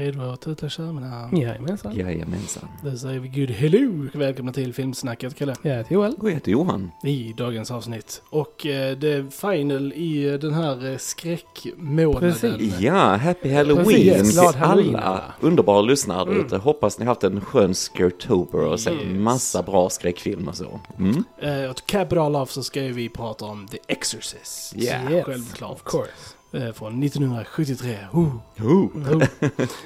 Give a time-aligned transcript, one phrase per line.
[0.00, 1.28] Redo att tuta och köra mina?
[1.32, 1.96] Jajamensan.
[1.96, 2.68] Jajamensan.
[2.84, 4.08] Då säger vi good hello!
[4.14, 5.54] Välkomna till Filmsnacket Kalle.
[5.62, 6.14] Jag heter Joel.
[6.18, 6.90] Och jag heter Johan.
[7.04, 8.22] I dagens avsnitt.
[8.30, 12.32] Och eh, det är final i eh, den här eh, skräckmånaden.
[12.32, 12.80] Precis.
[12.80, 14.32] Ja, happy halloween Precis.
[14.34, 16.46] Glad till halloween, alla underbara lyssnare Mm.
[16.46, 16.56] ute.
[16.56, 19.04] Hoppas ni haft en skön scaretober och sett Yes.
[19.06, 20.80] massa bra skräckfilmer så.
[20.98, 21.24] Mm.
[21.38, 24.76] Eh, och to cap it all off så ska vi prata om The Exorcist.
[24.76, 25.12] Yeah.
[25.12, 25.72] Yes, Självklart.
[25.72, 26.10] Of course.
[26.52, 27.96] Eh, från 1973.
[28.12, 28.36] Oh.
[28.58, 29.12] Oh.
[29.12, 29.22] Oh.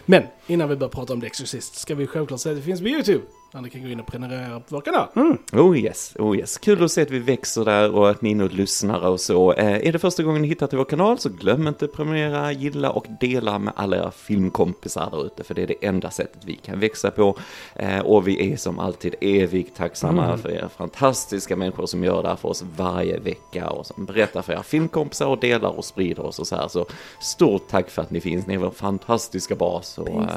[0.06, 2.80] Men innan vi börjar prata om The Exorcist ska vi självklart säga att det finns
[2.80, 3.24] på YouTube.
[3.54, 5.08] Där ni kan gå in och prenumerera på vår kanal.
[5.52, 6.58] Oh yes, oh yes.
[6.58, 9.52] Kul att se att vi växer där och att ni nu lyssnar och så.
[9.52, 12.90] Eh, är det första gången ni hittar till vår kanal så glöm inte prenumerera, gilla
[12.90, 15.44] och dela med alla era filmkompisar där ute.
[15.44, 17.36] För det är det enda sättet vi kan växa på.
[17.74, 20.38] Eh, och vi är som alltid evigt tacksamma Mm.
[20.38, 23.70] för er fantastiska människor som gör det här för oss varje vecka.
[23.70, 26.68] Och som berättar för era filmkompisar och delar och sprider oss och så här.
[26.68, 26.86] Så
[27.20, 29.98] stort tack för att ni finns, ni är vår fantastiska bas.
[29.98, 30.36] Och, eh,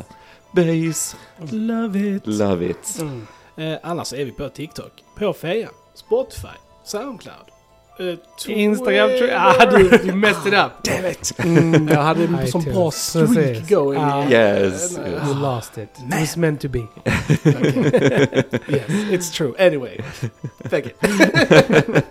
[0.52, 1.17] base,
[1.52, 2.22] Love it.
[2.28, 2.98] love it.
[3.02, 3.28] Mm.
[3.58, 6.48] Eh, annars är vi på TikTok, på Feja, Spotify,
[6.86, 7.36] Soundcloud.
[8.00, 8.16] Eh,
[8.48, 9.56] Instagram tror jag.
[9.59, 10.72] Ah, du, du messed it up.
[10.84, 11.34] Damn it!
[11.39, 11.88] Mm.
[11.88, 14.00] Jag hade en sån bra streak going.
[14.00, 14.30] Ah.
[14.30, 15.22] Yes, Eh, yes.
[15.28, 15.89] You lost it.
[15.98, 16.20] It Man.
[16.20, 16.80] was meant to be.
[18.67, 19.54] yes, it's true.
[19.58, 19.98] Anyway,
[20.70, 20.94] thank you.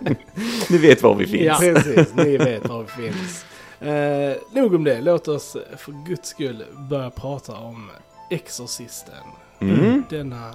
[0.69, 1.43] Ni vet var vi finns.
[1.45, 2.13] Ja, precis.
[2.15, 3.45] Ni vet var vi finns.
[3.81, 5.01] Eh, nog om det.
[5.01, 7.89] Låt oss eh, för guds skull börja prata om
[8.29, 9.13] Exorcisten.
[9.59, 10.03] Mm.
[10.09, 10.51] Denna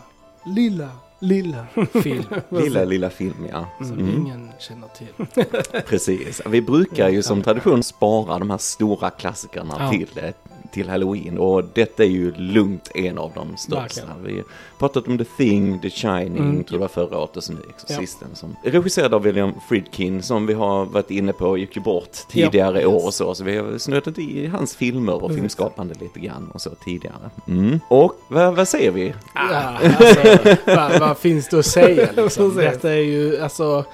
[0.47, 0.89] lilla,
[1.21, 1.67] lilla
[2.03, 3.67] film Lilla, lilla film, ja.
[3.79, 4.09] som Mm.
[4.27, 5.43] ingen känner till.
[5.87, 6.43] Precis.
[6.47, 9.91] Vi brukar ju som tradition spara de här stora klassikerna Ja.
[9.91, 10.31] till, eh,
[10.73, 13.81] till Halloween och detta är ju lugnt en av de största.
[14.07, 14.25] Verkligen.
[14.37, 14.43] Vi
[14.79, 16.65] pratat om The Thing, The Shining, Mm.
[16.65, 18.29] tror jag förra året och så nu Exorcisten.
[18.35, 22.81] Som regisserad av William Friedkin som vi har varit inne på gick ju bort tidigare
[22.83, 22.89] Ja.
[22.89, 23.35] år och så.
[23.35, 25.37] Så vi har snöat i hans filmer och Precis.
[25.37, 27.31] filmskapande lite grann och så tidigare.
[27.49, 27.81] Mm.
[27.89, 29.15] Och vad, vad säger vi?
[29.35, 29.41] Ja,
[29.83, 32.55] alltså, vad, vad finns det att säga liksom?
[32.57, 33.85] Detta är ju alltså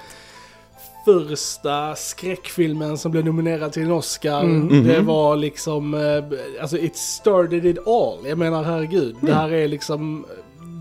[1.05, 4.41] första skräckfilmen som blev nominerad till en Oscar.
[4.41, 4.83] Mm.
[4.83, 5.05] Det Mhm.
[5.05, 8.17] var liksom, eh, alltså it started it all.
[8.27, 10.25] Jag menar herregud, det här är liksom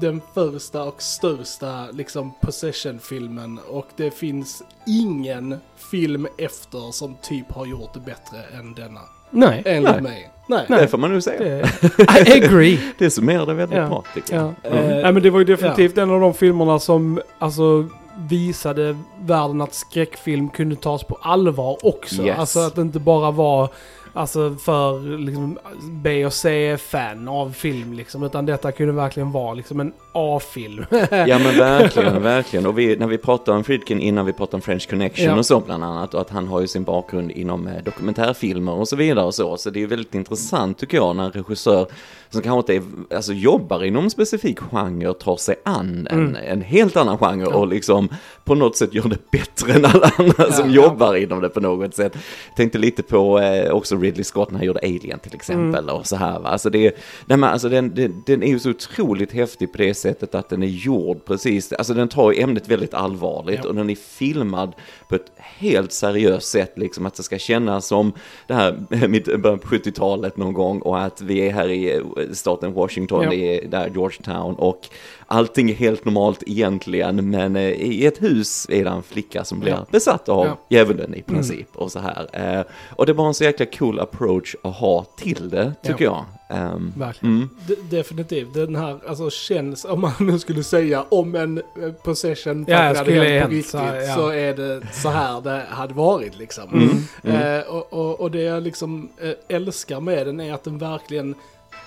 [0.00, 5.56] den första och största liksom possession-filmen och det finns ingen
[5.90, 9.00] film efter som typ har gjort det bättre än denna.
[9.30, 9.62] Nej.
[9.66, 10.00] Enligt Nej.
[10.02, 10.30] mig.
[10.48, 10.64] Nej.
[10.68, 11.38] Det får man nog säga.
[11.38, 12.78] Det, I agree.
[12.98, 13.86] Det summerar det väldigt Ja.
[13.88, 14.54] bra tycker jag.
[14.62, 14.68] Ja.
[14.70, 14.84] Mm.
[14.90, 17.88] Eh, Nej men det var ju definitivt en av de filmerna som alltså
[18.28, 22.22] visade världen att skräckfilm kunde tas på allvar också.
[22.22, 22.38] Yes.
[22.38, 23.68] Alltså att det inte bara var
[24.12, 28.22] alltså för liksom, B och C-fan av film liksom.
[28.22, 30.84] Utan detta kunde verkligen vara liksom en A-film.
[31.10, 32.66] Ja men verkligen, verkligen.
[32.66, 35.38] Och vi, när vi pratar om Friedkin innan vi pratar om French Connection Ja.
[35.38, 36.14] och så bland annat.
[36.14, 39.56] Och att han har ju sin bakgrund inom eh, dokumentärfilmer och så vidare och så.
[39.56, 41.86] Så det är ju väldigt intressant tycker jag när en regissör
[42.30, 46.36] som kanske inte är, alltså, jobbar inom en specifik genre tar sig an en, Mm.
[46.48, 47.56] en helt annan genre Ja.
[47.56, 48.08] och liksom
[48.44, 50.74] på något sätt gör det bättre än alla andra som Ja.
[50.84, 52.16] jobbar inom det på något sätt.
[52.56, 55.94] Tänkte lite på eh, också Ridley Scott när han gjorde Alien till exempel Mm.
[55.96, 56.48] och så här va.
[56.48, 56.96] Alltså, det,
[57.26, 60.48] nej, men, alltså den, den, den är ju så otroligt häftig på det sättet att
[60.48, 63.68] den är gjord precis, alltså den tar ju ämnet väldigt allvarligt Ja.
[63.68, 64.72] och den är filmad
[65.08, 68.12] på ett helt seriöst sätt liksom att det ska kännas som
[68.46, 68.78] det här
[69.08, 72.00] mitt början på 70-talet någon gång och att vi är här i
[72.32, 73.32] staten Washington, Ja.
[73.32, 74.80] i där Georgetown och
[75.26, 79.60] allting är helt normalt egentligen men eh, i ett hus är det en flicka som
[79.60, 79.86] blir Ja.
[79.90, 80.58] besatt av Ja.
[80.68, 82.28] djävulen i princip och så här.
[82.58, 82.64] Eh,
[82.96, 86.24] och det var en så jäkla cool approach att ha till det tycker jag.
[86.50, 87.34] Ehm, Verkligen.
[87.34, 87.48] mm.
[87.66, 88.54] D- definitivt.
[88.54, 93.18] Den här alltså känns, om man nu skulle säga om en eh, possession Ja, skulle
[93.18, 94.14] hade hänt på riktigt så här, ja.
[94.14, 96.68] så är det så här det hade varit liksom.
[96.72, 96.88] Mm.
[97.24, 97.58] Mm.
[97.60, 99.08] Eh, och, och, och det jag liksom
[99.48, 101.34] älskar med den är att den verkligen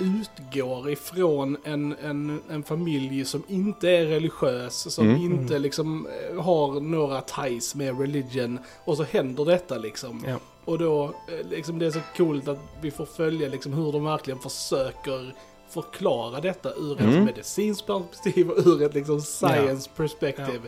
[0.02, 5.22] utgår ifrån en, en, en familj som inte är religiös, som Mm.
[5.22, 10.24] inte liksom eh, har några ties med religion och så händer detta liksom.
[10.28, 10.36] Ja.
[10.66, 14.04] Och då, eh, liksom det är så coolt att vi får följa liksom hur de
[14.04, 15.34] verkligen försöker
[15.74, 17.24] förklara detta ur ett Mm.
[17.26, 20.62] medicinskt perspektiv och ur ett liksom science perspektiv.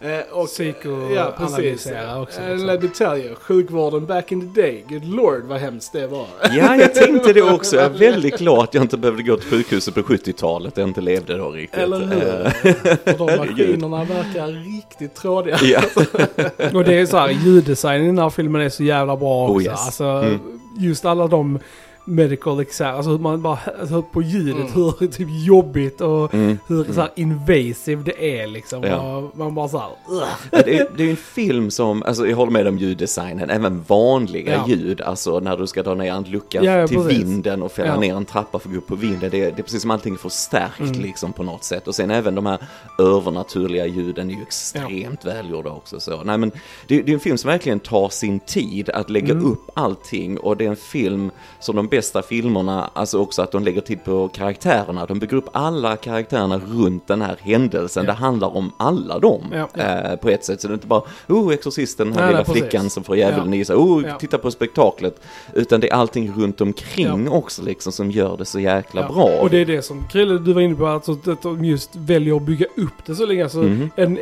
[0.00, 2.66] Eh, och, Psykoanalysera också, Eh, liksom.
[2.66, 6.26] Let me tell you, sjukvården back in the day, good lord vad hemskt det var.
[6.42, 7.76] Ja, jag tänkte det också.
[7.76, 10.76] Jag är väldigt glad att jag inte behövde gå till sjukhuset på 70-talet.
[10.76, 11.78] Jag inte levde då riktigt.
[11.80, 12.72] Eller Eh, hur?
[12.72, 13.48] För de Herregud.
[13.58, 14.46] maskinerna verkar
[14.76, 15.58] riktigt trådiga.
[15.62, 15.80] Ja.
[16.78, 19.54] Och det är så här, ljuddesignen i den här filmen är så jävla bra också.
[19.56, 19.86] Oh, yes.
[19.86, 20.40] Alltså, Mm.
[20.78, 21.58] just alla de
[22.04, 23.58] medical exam, alltså hur man bara
[23.90, 24.92] hör på ljudet Mm.
[24.98, 26.58] hur typ jobbigt och Mm.
[26.66, 28.82] hur så här invasive det är liksom.
[28.82, 29.30] Ja.
[29.34, 30.26] Man bara såhär, Ja,
[30.64, 34.52] Det är, det är en film som, alltså jag håller med om ljuddesignen, även vanliga
[34.52, 34.68] Ja.
[34.68, 37.18] ljud, alltså när du ska dra ner en lucka Ja, ja, till precis.
[37.18, 38.00] vinden och fälla Ja.
[38.00, 39.90] ner en trappa för att gå upp på vinden, det är, det är precis som
[39.90, 41.00] allting är förstärkt Mm.
[41.00, 41.88] liksom på något sätt.
[41.88, 42.58] Och sen även de här
[42.98, 46.00] övernaturliga ljuden är ju extremt välgjorda också.
[46.00, 46.22] Så.
[46.24, 46.50] Nej, men
[46.86, 49.46] det, det är en film som verkligen tar sin tid att lägga Mm.
[49.52, 51.30] upp allting och det är en film
[51.60, 55.48] som de bästa filmerna, alltså också att de lägger tid på karaktärerna, de bygger upp
[55.52, 58.12] alla karaktärerna runt den här händelsen, Ja.
[58.12, 59.82] det handlar om alla dem Ja.
[59.82, 60.60] eh, på ett sätt.
[60.60, 63.16] Så det är inte bara, oh, exorcisten, den här Nej, lilla nej, flickan som får
[63.16, 63.60] djävulen Ja.
[63.60, 64.16] i sig, oh, Ja.
[64.18, 65.20] titta på spektaklet.
[65.52, 69.24] Utan det är allting runt omkring också liksom som gör det så jäkla Ja, bra.
[69.40, 72.36] Och det är det som Krille, du var inne på, alltså, att de just väljer
[72.36, 73.42] att bygga upp det så länge.
[73.42, 73.90] Alltså, Mhm.
[73.96, 74.18] en,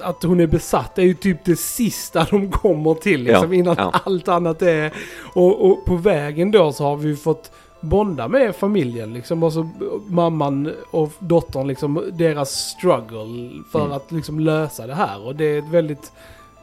[0.00, 3.74] att hon är besatt är ju typ det sista de kommer till liksom, Ja, innan
[3.78, 3.92] ja.
[4.04, 4.92] allt annat är...
[5.34, 7.50] Och, och på vägen då så har vi fått
[7.80, 9.42] bonda med familjen liksom.
[9.42, 9.68] Alltså
[10.08, 13.92] mamman och dottern liksom, deras struggle för Mm.
[13.92, 15.26] att liksom lösa det här.
[15.26, 16.12] Och det är ett väldigt,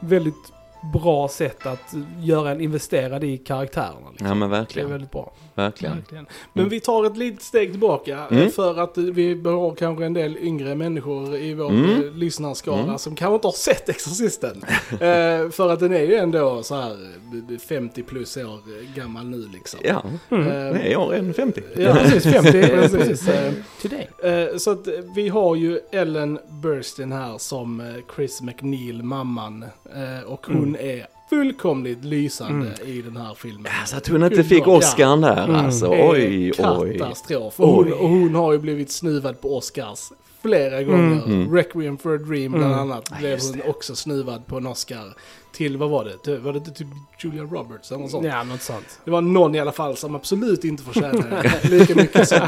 [0.00, 0.52] väldigt
[0.92, 4.10] bra sätt att göra en investerad i karaktärerna.
[4.10, 4.26] Liksom.
[4.28, 5.32] Ja men Det är verkligen, väldigt bra.
[5.54, 5.96] verkligen.
[5.96, 6.26] Verkligen.
[6.52, 8.50] Men vi tar ett litet steg tillbaka eh, Mm.
[8.50, 11.84] för att vi har kanske en del yngre människor i vår Mm.
[11.84, 12.14] mm.
[12.16, 12.98] lyssnarskara Mm.
[12.98, 14.62] som kanske inte har sett Exorcisten.
[14.90, 16.90] eh, för att den är ju ändå så här
[17.52, 18.58] eh, 50 plus år
[18.96, 19.80] gammal nu liksom.
[19.84, 20.46] Ja, Mm.
[20.48, 21.62] Eh, nej, jag är en 50.
[21.76, 22.32] Ja, precis.
[22.32, 23.28] 50 Precis.
[23.28, 23.52] Eh,
[23.82, 24.08] Today.
[24.22, 27.86] Eh, Så att eh, vi har ju Ellen Burstyn här som eh,
[28.16, 29.62] Chris McNeil, mamman.
[29.94, 33.72] Eh, Och hon är fullkomligt lysande i den här filmen.
[33.80, 34.76] Alltså att hon inte Gud, fick ja.
[34.76, 35.56] Oscarn där Mm.
[35.56, 36.98] alltså, oj, oj.
[36.98, 37.60] Katastrof.
[37.60, 40.00] Och hon, och hon har ju blivit snuvad på Oscars
[40.42, 41.24] flera gånger.
[41.26, 41.54] Mm.
[41.54, 42.78] Requiem for a Dream bland Mm.
[42.78, 45.14] annat Ja, blev hon också snuvad på en Oscar.
[45.52, 46.30] Till, vad var det?
[46.30, 46.86] Det- Var det typ
[47.22, 48.26] Julia Roberts eller något sånt?
[48.26, 49.00] Ja, något sånt.
[49.04, 52.40] Det var någon i alla fall som absolut inte förtjänade lika mycket som,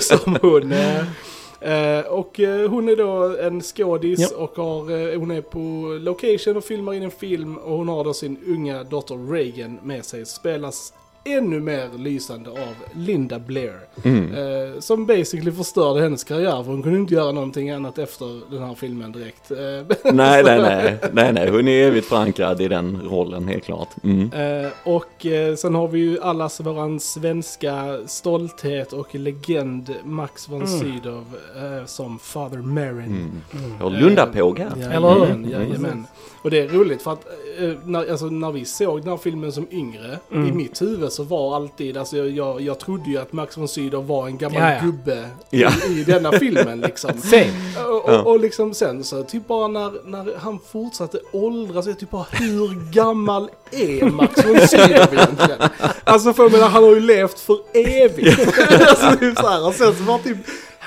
[0.00, 0.74] som hon.
[1.66, 4.36] Eh, och eh, hon är då en skådis Ja.
[4.36, 5.58] och har, eh, hon är på
[6.00, 10.04] location och filmar in en film och hon har då sin unga dotter Reagan med
[10.04, 10.26] sig.
[10.26, 10.92] Spelas
[11.32, 13.78] ännu mer lysande av Linda Blair.
[14.04, 14.34] Mm.
[14.34, 18.62] Eh, som basically förstörde hennes karriär för hon kunde inte göra någonting annat efter den
[18.62, 19.50] här filmen direkt.
[19.50, 19.56] Eh,
[20.12, 23.88] Nej, nej, nej, nej, nej, hon är evigt förankrad i den rollen, helt klart.
[24.04, 24.32] Mm.
[24.32, 30.56] Eh, och eh, sen har vi ju allas våran svenska stolthet och legend Max von
[30.66, 30.80] Mm.
[30.80, 31.24] Sydow
[31.56, 33.42] eh, som Father Merrin.
[33.52, 33.82] Mm.
[33.82, 34.70] Och Lundapåg här.
[34.74, 34.82] Hur?
[34.82, 36.06] Jajamän, jajamän.
[36.46, 37.26] Och det är roligt för att
[37.58, 40.48] eh, när, alltså, när vi såg den här filmen som yngre, Mm.
[40.48, 43.68] i mitt huvud så var alltid, alltså jag, jag, jag trodde ju att Max von
[43.68, 44.80] Sydow var en gammal Ja, ja.
[44.82, 45.70] gubbe Ja.
[45.90, 47.10] i, i denna filmen liksom.
[47.86, 52.10] Och, och, och liksom sen så typ bara när, när han fortsatte åldras, jag typ
[52.10, 55.60] bara hur gammal är Max von Sydow egentligen?
[56.04, 58.58] Alltså för jag menar, han har ju levt för evigt.
[58.88, 60.36] alltså typ så här, och sen så var typ,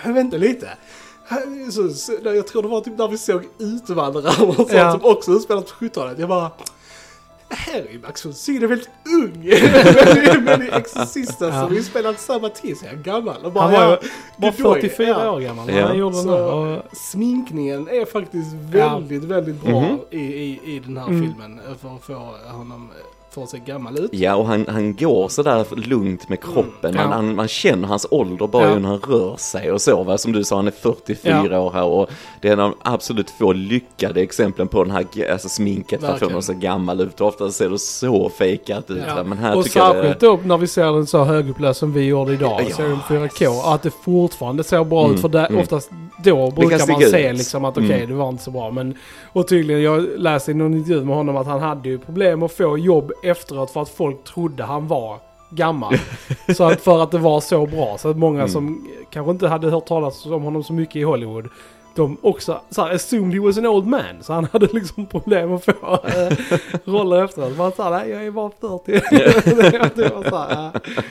[0.04, 0.70] men vänta lite.
[1.72, 4.92] Så, jag tror det var typ när vi såg Utvandrarna och sånt Ja.
[4.92, 6.20] som också utspelat på 70-talet.
[6.20, 6.52] Jag bara,
[7.50, 8.90] här är ju Max von Sydow väldigt
[9.24, 9.50] ung.
[10.26, 11.62] men, men i Exorcisten Ja.
[11.62, 13.46] så vi spelat samma tid så är han gammal.
[13.46, 14.00] Och bara, Han var ja,
[14.38, 15.32] bara då är- 44 ja.
[15.32, 15.88] år gammal när Ja.
[15.88, 16.54] han gjorde den Så- där.
[16.54, 20.00] Och, Sminkningen är faktiskt väldigt, väldigt bra Mhm.
[20.12, 21.22] i, i, i den här Mm.
[21.22, 22.14] filmen för att få
[22.52, 22.90] honom
[23.32, 24.10] för att se gammal ut.
[24.14, 26.96] Ja, och han, han går sådär lugnt med kroppen.
[26.96, 27.14] Man, Ja.
[27.14, 28.80] han, man känner hans ålder bara Ja.
[28.80, 30.04] när han rör sig och så.
[30.04, 30.18] Va?
[30.18, 32.10] Som du sa, han är 44 år här och
[32.42, 36.08] det är en av de absolut få lyckade exemplen på den här alltså, sminket för
[36.26, 37.22] att få så gammal ut.
[37.22, 39.04] Ofta ser det så fejkat ut.
[39.08, 39.24] Ja.
[39.24, 40.26] Men här och särskilt det...
[40.28, 42.76] då när vi ser den så högupplöst som vi gjorde idag, Ja.
[42.76, 43.00] ser den
[43.30, 45.22] 4K, att det fortfarande ser bra Mm, ut.
[45.22, 45.62] För där, mm.
[45.62, 45.92] oftast
[46.24, 47.38] då brukar man se ut.
[47.38, 48.10] liksom att okej, Mm.
[48.10, 48.72] det var inte så bra.
[48.72, 48.98] Men,
[49.34, 52.52] och tydligen, jag läste i någon intervju med honom att han hade ju problem att
[52.52, 55.18] få jobb efteråt för att folk trodde han var
[55.50, 55.96] gammal.
[56.56, 57.98] så att för att det var så bra.
[57.98, 58.52] Så att många Mm.
[58.52, 61.50] som kanske inte hade hört talas om honom så mycket i Hollywood
[61.96, 64.04] de också så här, assumed he was an old man.
[64.22, 65.72] Så han hade liksom problem att få
[66.08, 66.38] äh,
[66.86, 67.58] roller efteråt.
[67.58, 68.92] Man sa nej jag är bara 40.
[68.92, 71.04] det, det var så här, äh.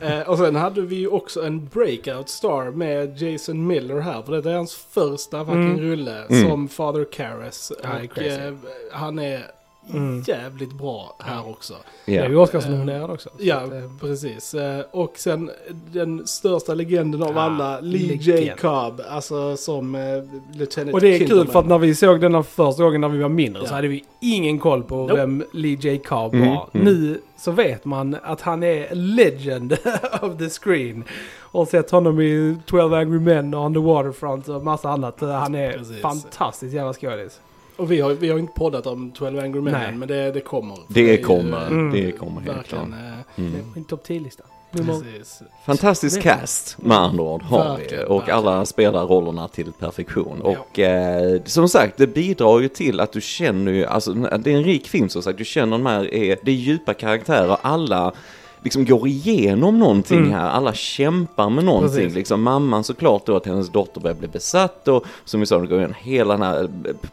[0.00, 4.22] Eh, eh, och sen hade vi ju också en breakout star med Jason Miller här.
[4.22, 5.80] För det är hans första fucking Mm.
[5.80, 6.48] rulle Mm.
[6.48, 7.72] som Father Karras.
[8.14, 8.28] Crazy.
[8.28, 8.54] eh,
[8.92, 9.42] han är
[9.92, 10.22] Mm.
[10.26, 11.74] jävligt bra här också.
[12.06, 12.36] Det är ju.
[12.36, 13.28] Oscarsnominerad också.
[13.28, 14.54] Så Ja, att, eh, precis.
[14.54, 15.50] Eh, Och sen
[15.92, 18.32] den största legenden av Ja, alla, Lee J.
[18.36, 18.60] legend.
[18.60, 19.00] Cobb.
[19.10, 20.00] Alltså som eh,
[20.52, 21.46] Lieutenant Och det är kul Kilderman.
[21.52, 23.74] för att när vi såg denna första gången när vi var mindre så Ja.
[23.76, 25.14] hade vi ingen koll på Nope.
[25.14, 25.98] vem Lee J.
[25.98, 26.68] Cobb Mm, var.
[26.74, 26.84] mm.
[26.86, 29.72] Nu så vet man att han är legend
[30.22, 31.04] of the screen.
[31.50, 35.20] Och sett honom i 12 Angry Men och On the Waterfront och massa annat.
[35.20, 36.00] Han är Precis.
[36.02, 37.40] fantastiskt jävla skådis.
[37.78, 39.92] Och vi har, vi har inte poddat om 12 Angry Men Nej.
[39.94, 40.78] men det, det kommer.
[40.88, 41.92] Det är ju, kommer, Mm.
[41.92, 42.80] det kommer helt klart.
[42.80, 42.92] Verkligen.
[42.92, 43.72] eh, Mm.
[43.76, 44.44] En topp 10-lista.
[44.70, 44.92] Nummer...
[45.00, 45.42] Precis.
[45.66, 50.40] Fantastisk cast med andra ord har vi och alla spelar rollerna till perfektion.
[50.40, 54.56] Och eh, som sagt, det bidrar ju till att du känner ju, alltså det är
[54.56, 58.12] en rik film som sagt, du känner de här, är, det är djupa karaktärer, alla
[58.68, 60.30] liksom går igenom någonting Mm.
[60.30, 61.94] här, alla kämpar med någonting.
[62.02, 62.14] Precis.
[62.14, 65.78] Liksom mamman såklart då att hennes dotter börjar bli besatt och som vi sa, går
[65.78, 66.68] igenom hela den här eh,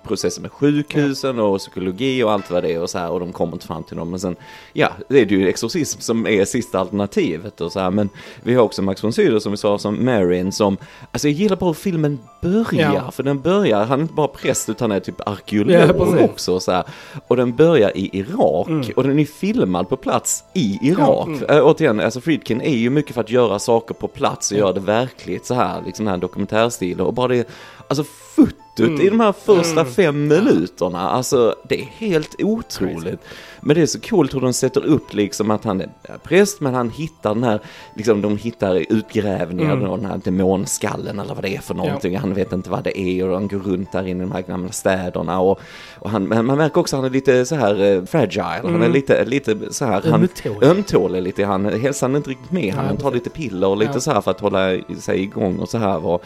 [0.08, 3.32] processen med sjukhusen och psykologi och allt vad det är och så här och de
[3.34, 4.10] kommer inte fram till dem.
[4.10, 4.36] Men sen,
[4.74, 7.92] ja, det är ju exorcism som är sista alternativet och så här.
[7.92, 8.10] Men
[8.44, 10.78] vi har också Max von Sydow som vi sa som Marin som,
[11.12, 12.94] alltså jag gillar bara hur filmen börjar.
[12.94, 13.12] Ja.
[13.12, 16.30] För den börjar, han är inte bara präst utan är typ Ja, arkeolog precis.
[16.30, 16.84] också och så här.
[17.28, 18.86] Och den börjar i Irak Mm.
[18.96, 21.30] och den är filmad på plats i Irak.
[21.42, 24.58] Ja, Äh, återigen, alltså Friedkin är ju mycket för att göra saker på plats och
[24.58, 27.06] göra det verkligt så här, liksom den här dokumentärstilen.
[27.06, 27.48] Och bara det,
[27.88, 29.02] alltså fotot Mm.
[29.02, 29.94] i de här första Mm.
[29.94, 33.20] fem minuterna, alltså det är helt otroligt.
[33.62, 35.90] Men det är så coolt hur de sätter upp liksom att han är
[36.24, 37.60] präst men han hittar den här,
[37.96, 39.90] liksom de hittar utgrävningar Mm.
[39.92, 42.18] den här demonskallen eller vad det är för någonting.
[42.18, 44.42] Han vet inte vad det är och han går runt där inne i de här
[44.42, 45.60] gamla städerna och,
[46.00, 48.72] och han, men man märker också att han är lite så här eh, fragile, han
[48.72, 48.92] är Mm.
[48.92, 50.28] lite, lite så här, han,
[50.62, 51.22] Ömtålig.
[51.24, 54.00] lite, han, hälsan är inte riktigt med, han Nej, tar lite piller och lite Ja.
[54.00, 56.06] så här för att hålla sig igång och så här.
[56.06, 56.24] Och,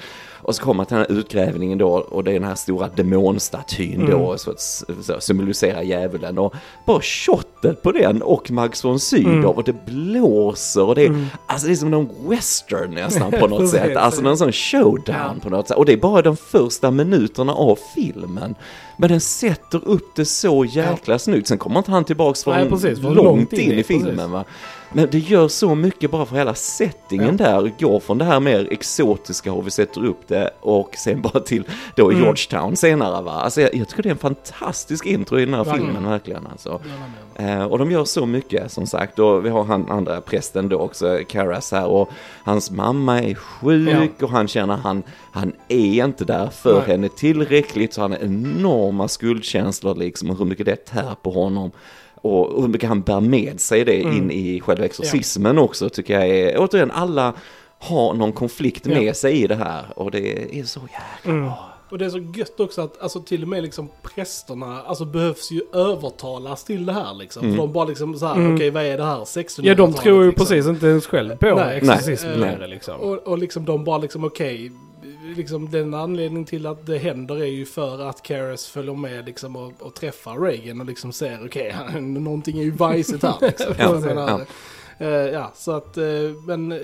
[0.49, 2.87] och så kommer man till den här utgrävningen då och det är den här stora
[2.95, 4.37] demonstatyn då Mm.
[4.37, 4.59] så att
[5.05, 6.53] så symbolisera djävulen och
[6.85, 9.45] bara shotet på den och Max von Sydow Mm.
[9.45, 11.25] och det blåser och det är, Mm.
[11.45, 15.49] alltså det är som någon western nästan på något sätt, alltså någon sån showdown på
[15.49, 18.55] något sätt och det är bara de första minuterna av filmen.
[18.97, 22.69] Men den sätter upp det så jäkla snyggt, sen kommer inte han tillbaks Nej, förrän
[22.69, 24.31] precis, långt, långt in, in i- i filmen precis.
[24.31, 24.43] va.
[24.93, 28.67] Men det gör så mycket bara för hela settingen där, går från det här mer
[28.71, 31.63] exotiska hur vi sätter upp det och sen bara till
[31.95, 32.23] då Mm.
[32.23, 33.31] Georgetown senare va.
[33.31, 35.87] Alltså jag, jag tycker det är en fantastisk intro i den här Verkligen.
[35.93, 36.81] filmen verkligen alltså.
[37.35, 40.77] Eh, och de gör så mycket som sagt och vi har han andra prästen då
[40.77, 42.09] också, Karas här och
[42.43, 46.87] hans mamma är sjuk och han känner han, han är inte där för Nej.
[46.87, 51.71] henne tillräckligt så han har enorma skuldkänslor liksom och hur mycket det tär på honom.
[52.21, 54.17] Och hur mycket han bär med sig det Mm.
[54.17, 57.33] in i själva exorcismen också tycker jag är, återigen alla
[57.79, 58.93] har någon konflikt Ja.
[59.01, 61.51] med sig i det här och det är så jäkla Mm.
[61.91, 65.51] Och det är så gött också att alltså, till och med liksom prästerna alltså, behövs
[65.51, 67.43] ju övertalas till det här liksom.
[67.43, 67.55] Mm.
[67.55, 68.55] För de bara liksom så här, Mm.
[68.55, 69.25] okej vad är det här?
[69.25, 69.65] 1600-talet?
[69.79, 70.45] Ja, de tror ju liksom.
[70.45, 71.77] precis inte ens själv på Nej.
[71.77, 72.37] exorcism Nej.
[72.39, 72.99] längre liksom.
[72.99, 74.71] Och, och liksom de bara liksom okej,
[75.35, 79.55] liksom den anledningen till att det händer är ju för att Karas följer med liksom
[79.55, 83.73] och, och träffar Reagan och liksom ser okej, någonting är ju bajsigt här liksom.
[83.77, 84.39] Ja.
[84.99, 86.03] Eh, ja, så att, eh,
[86.47, 86.77] men eh,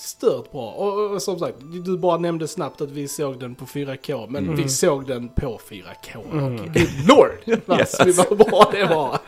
[0.00, 0.70] stört bra.
[0.70, 4.44] Och, och som sagt, du bara nämnde snabbt att vi såg den på 4K, men
[4.44, 4.56] Mm.
[4.56, 6.18] vi såg den på 4K.
[6.32, 6.54] Mm.
[6.54, 6.60] Och
[7.08, 7.60] lord!
[7.66, 8.16] Alltså, Yes.
[8.28, 9.18] vad bra det var.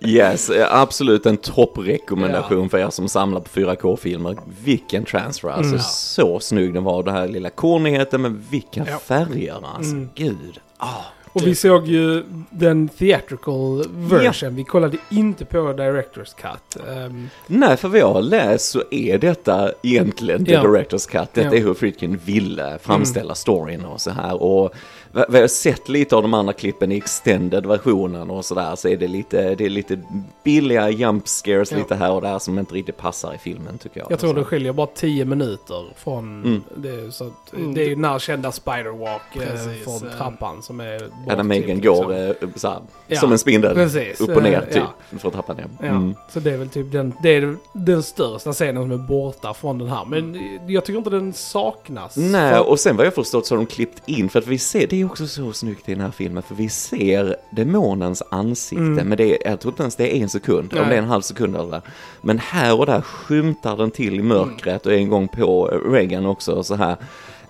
[0.00, 4.36] Yes, absolut en topprekommendation för er som samlar på 4K-filmer.
[4.64, 5.82] Vilken transfer, alltså Mm.
[5.82, 7.02] så snygg den var.
[7.02, 8.98] Det här lilla kornigheten, men vilka Ja.
[8.98, 9.92] färger alltså.
[9.92, 10.08] Mm.
[10.14, 10.60] Gud.
[10.78, 10.88] Ah.
[11.32, 14.54] Och vi såg ju den theatrical version.
[14.56, 16.84] Vi kollade inte på Directors Cut.
[16.96, 20.62] Ehm, Nej, för vad jag har läst så är detta egentligen The Ja.
[20.62, 21.34] Director's Cut.
[21.34, 21.46] Detta Ja.
[21.46, 21.58] Mm.
[21.58, 24.42] är hur Friedkin ville framställa storyn och så här.
[24.42, 24.72] Och
[25.12, 28.96] vad jag har sett lite av de andra klippen i extended-versionen och sådär så är
[28.96, 29.98] det lite, det är lite
[30.44, 31.78] billiga jump scares Ja.
[31.78, 34.10] lite här och där som inte riktigt passar i filmen tycker jag.
[34.12, 36.62] jag tror det skiljer bara 10 minuter från Mm.
[36.76, 37.12] det.
[37.12, 37.74] Så att, Mm.
[37.74, 41.42] det är ju den här kända Spiderwalk eh, Precis, från trappan som är Ja, där
[41.42, 42.48] Megan bortklippt, går liksom.
[42.48, 43.74] eh, så här, Ja, som en spindel.
[43.74, 44.20] Precis.
[44.20, 45.18] Upp och ner eh, typ, Ja.
[45.18, 45.66] för trappan ner.
[45.80, 46.14] Ja, Mm.
[46.32, 49.78] så det är väl typ den, det är den största scenen som är borta från
[49.78, 50.04] den här.
[50.04, 50.36] Men
[50.68, 52.16] jag tycker inte den saknas.
[52.16, 54.58] Nej, För- och sen vad jag förstått så har de klippt in, för att vi
[54.58, 58.82] ser, det är också så snyggt i den här filmen, för vi ser demonens ansikte,
[58.84, 59.08] Mm.
[59.08, 60.88] men det är, jag tror inte ens det är en sekund, om Nej.
[60.88, 61.82] det är en halv sekund eller där.
[62.20, 66.52] Men här och där skymtar den till i mörkret och en gång på Reagan också
[66.52, 66.96] och så här.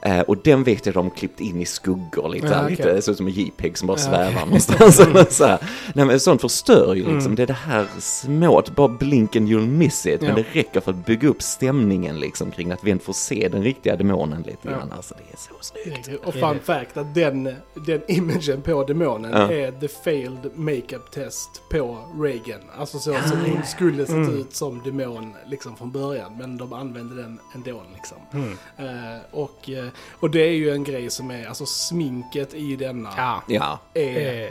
[0.05, 3.17] Eh, och den vet jag de har klippt in i skuggor lite, Ja, lite ut
[3.17, 4.45] som en JPEG som bara Ja, svävar okej.
[4.47, 5.37] någonstans.
[5.37, 5.59] så här.
[5.95, 7.35] Nej men sånt förstör ju liksom, Mm.
[7.35, 10.27] det är det här små, att bara blink and you'll miss it, Ja.
[10.27, 13.49] men det räcker för att bygga upp stämningen liksom kring att vi inte får se
[13.53, 14.71] den riktiga demonen lite Ja.
[14.71, 14.93] grann.
[14.93, 16.25] Alltså det är så snyggt.
[16.25, 17.45] Och fun fact att den,
[17.87, 19.53] den imagen på demonen Ja.
[19.53, 22.61] är the failed makeup test på Reagan.
[22.79, 24.41] Alltså så som hon skulle sett Mm.
[24.41, 26.37] ut som demon liksom från början.
[26.39, 28.19] Men de använde den ändå liksom.
[28.33, 28.53] Mm.
[28.79, 29.85] Eh, och, eh,
[30.21, 33.43] och det är ju en grej som är, alltså sminket i denna Ja.
[33.47, 34.49] Ja, är Eh,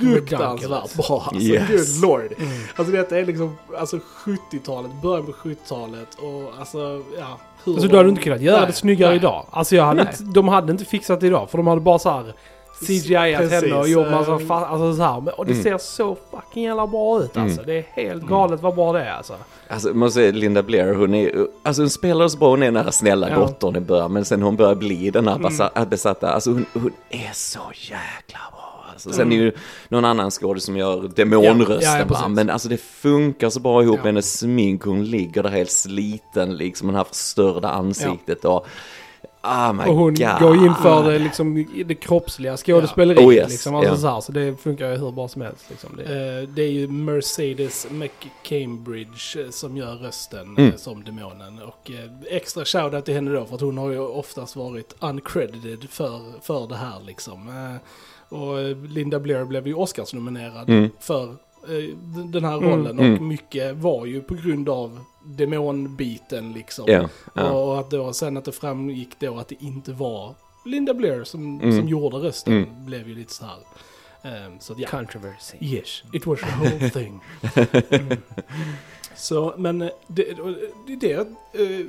[0.00, 1.22] fruktansvärt bra.
[1.26, 2.00] Alltså Yes.
[2.00, 2.32] good lord.
[2.38, 2.52] mm.
[2.76, 7.38] Alltså detta är liksom alltså 70-talet, början på 70-talet och alltså ja.
[7.64, 9.18] Hur Alltså du hade inte kunnat göra Nej, det snyggare nej.
[9.18, 9.46] idag.
[9.50, 11.50] Alltså jag hade inte, de hade inte fixat det idag.
[11.50, 12.34] För de hade bara så här
[12.80, 15.20] CGI-at henne och gjort massa eh, fa- alltså så här.
[15.20, 15.62] Men- Och det Mm.
[15.62, 17.62] ser så fucking jävla bra ut alltså.
[17.66, 19.34] Det är helt galet vad bra det är alltså.
[19.68, 22.84] Alltså, man säger Linda Blair, hon är, alltså hon spelar så bra, hon är den
[22.84, 23.34] här snälla Ja.
[23.34, 23.46] Mm.
[23.46, 26.92] dottern i början, men sen hon börjar bli den här besa- besatta, alltså hon, hon
[27.10, 28.62] är så jäkla bra.
[28.92, 29.52] Alltså, sen är ju
[29.88, 32.08] någon annan skådespelare som gör demonrösten Mm.
[32.10, 34.02] Ja, ja, men alltså det funkar så bra ihop Ja.
[34.02, 38.66] med hennes smink, hon ligger där helt sliten liksom, hon har förstörda ansiktet och
[39.46, 40.38] Oh my Och hon god.
[40.40, 43.26] går in för det, liksom, det kroppsliga skådespeleriet.
[43.26, 43.50] Oh, yes.
[43.50, 43.96] liksom, alltså, Ja.
[43.96, 45.64] så, här, så det funkar ju hur bra som helst.
[45.70, 45.90] Liksom.
[45.96, 50.70] Det, Eh, Det är ju Mercedes McCambridge eh, som gör rösten Mm.
[50.70, 51.58] eh, som demonen.
[51.62, 55.90] Och eh, extra shoutout till henne då för att hon har ju oftast varit uncredited
[55.90, 57.48] för, för det här liksom.
[57.48, 57.76] Eh,
[58.28, 58.56] Och
[58.88, 60.90] Linda Blair blev ju Oscars-nominerad Mm.
[61.00, 61.34] för
[62.32, 62.70] den här Mm.
[62.70, 62.98] rollen.
[62.98, 63.14] Mm.
[63.14, 66.84] Och mycket var ju på grund av demonbiten liksom.
[66.88, 67.50] Ja, ja.
[67.50, 70.34] Och att då sen att det framgick då att det inte var
[70.64, 71.76] Linda Blair som, Mm.
[71.78, 72.68] som gjorde rösten Mm.
[72.86, 73.58] blev ju lite så här.
[74.22, 74.88] Ehm, så att ja.
[74.88, 75.56] Controversy.
[75.60, 77.20] Yes, it was a whole thing.
[77.90, 78.18] Mm.
[79.18, 80.22] Så, men eh, det,
[80.86, 81.12] det är det
[81.62, 81.86] eh,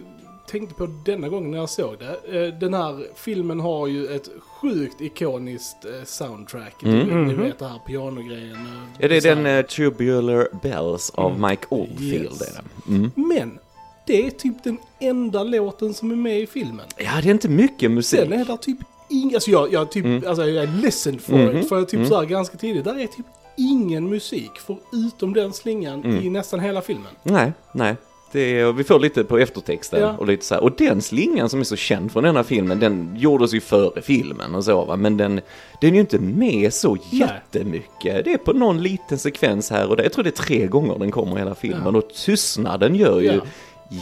[0.48, 2.46] tänkte på denna gången när jag såg det.
[2.48, 4.30] Eh, den här filmen har ju ett
[4.62, 6.84] sjukt ikoniskt eh, soundtrack.
[6.84, 7.08] Mm.
[7.08, 7.44] Du, ni Mhm.
[7.44, 8.58] vet det här pianogrejen.
[9.00, 12.24] Är det den uh, Tubular Bells av Mike Oldfield?
[12.24, 12.42] Yes.
[12.42, 12.96] Är det?
[12.96, 13.12] Mm.
[13.16, 13.60] Men,
[14.08, 16.86] det är typ den enda låten som är med i filmen.
[16.98, 18.20] Ja, det är inte mycket musik.
[18.20, 18.78] Den är där typ
[19.10, 20.24] ingen, alltså jag, jag typ, Mm.
[20.28, 21.56] alltså jag är ledsen för Mhm.
[21.56, 22.08] det, för typ Mm.
[22.10, 23.26] så här ganska tidigt, där är typ
[23.58, 26.24] ingen musik förutom den slingan Mm.
[26.26, 27.12] i nästan hela filmen.
[27.24, 27.96] Nej, nej.
[28.36, 30.16] Är, vi får lite på eftertexten Ja.
[30.18, 30.64] och lite så här.
[30.64, 34.56] Och den slingan som är så känd från denna filmen, den gjordes ju före filmen
[34.56, 34.96] och så va.
[34.96, 35.42] Men den,
[35.82, 38.26] den är ju inte med så jättemycket.
[38.26, 40.04] Det är på någon liten sekvens här och där.
[40.04, 41.94] Jag tror det är tre gånger den kommer i hela filmen.
[41.94, 41.98] Ja.
[41.98, 43.42] Och tystnaden gör ju Ja.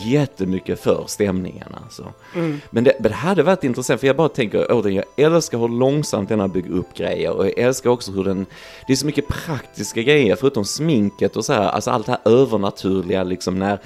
[0.06, 2.14] jättemycket för stämningen alltså.
[2.36, 2.62] Mm.
[2.70, 5.68] Men det, men det hade varit intressant för jag bara tänker, åh, jag älskar hur
[5.68, 8.46] långsamt den har byggt upp grejer och jag älskar också hur den,
[8.88, 12.32] det är så mycket praktiska grejer förutom sminket och så här, alltså allt det här
[12.34, 13.80] övernaturliga liksom när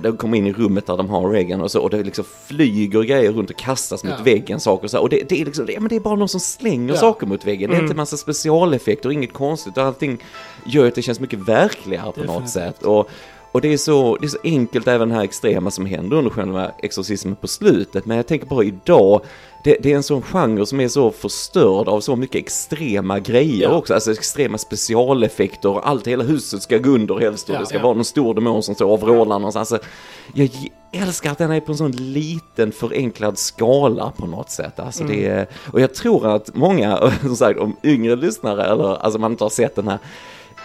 [0.00, 3.02] de kommer in i rummet där de har Reagan och så och det liksom flyger
[3.02, 4.24] grejer runt och kastas mot Ja.
[4.24, 6.28] väggen saker och så och det, det är liksom, det, men det är bara någon
[6.28, 7.00] som slänger Ja.
[7.00, 7.84] saker mot väggen, det är Mm.
[7.86, 10.18] inte massa specialeffekter, inget konstigt och allting
[10.66, 12.50] gör att det känns mycket verkligare på något Definitivt.
[12.52, 13.08] sätt och
[13.52, 16.30] och det är, så, det är så enkelt även det här extrema som händer under
[16.30, 18.06] själva exorcismen på slutet.
[18.06, 19.20] Men jag tänker bara idag,
[19.64, 23.62] det, det är en sån genre som är så förstörd av så mycket extrema grejer
[23.68, 23.74] Ja.
[23.76, 23.94] också.
[23.94, 27.76] Alltså extrema specialeffekter och allt, hela huset ska gå under helst och Ja, det ska
[27.76, 27.82] ja.
[27.82, 29.72] vara någon stor demon som står och vrålar någonstans.
[29.72, 29.88] Alltså,
[30.34, 30.50] jag
[30.92, 34.80] älskar att den är på en sån liten förenklad skala på något sätt.
[34.80, 39.18] Alltså det är, och jag tror att många, som sagt, om yngre lyssnare eller alltså
[39.18, 39.98] man inte har sett den här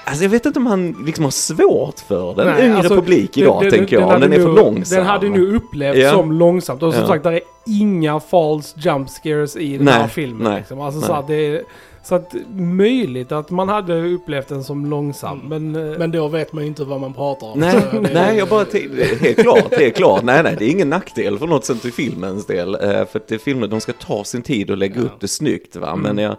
[0.09, 3.37] Alltså jag vet inte om han liksom har svårt för den Nej, yngre alltså, publik
[3.37, 4.07] idag den- tänker den jag.
[4.07, 4.97] om hade Den är för långsam.
[4.97, 6.11] Den hade nu upplevts Ja.
[6.11, 6.83] som långsamt.
[6.83, 7.07] Och som Ja.
[7.07, 10.43] sagt, där är inga false jump scares i den Nej, här filmen.
[10.51, 10.81] nej, liksom.
[10.81, 11.07] alltså, nej.
[11.07, 11.61] så, att det är,
[12.03, 15.39] så att möjligt att man hade upplevt den som långsam.
[15.47, 17.59] Men, eh, Men då vet man ju inte vad man pratar om.
[17.59, 18.65] Nej, det- nej, jag bara
[19.21, 20.23] helt klart, helt klart.
[20.23, 22.75] Nej, nej, det är ingen nackdel för något sätt i filmens del.
[22.75, 25.01] Eh, För att det är filmer, de ska ta sin tid och lägga Ja.
[25.01, 25.95] upp det snyggt va.
[25.95, 26.35] Men jag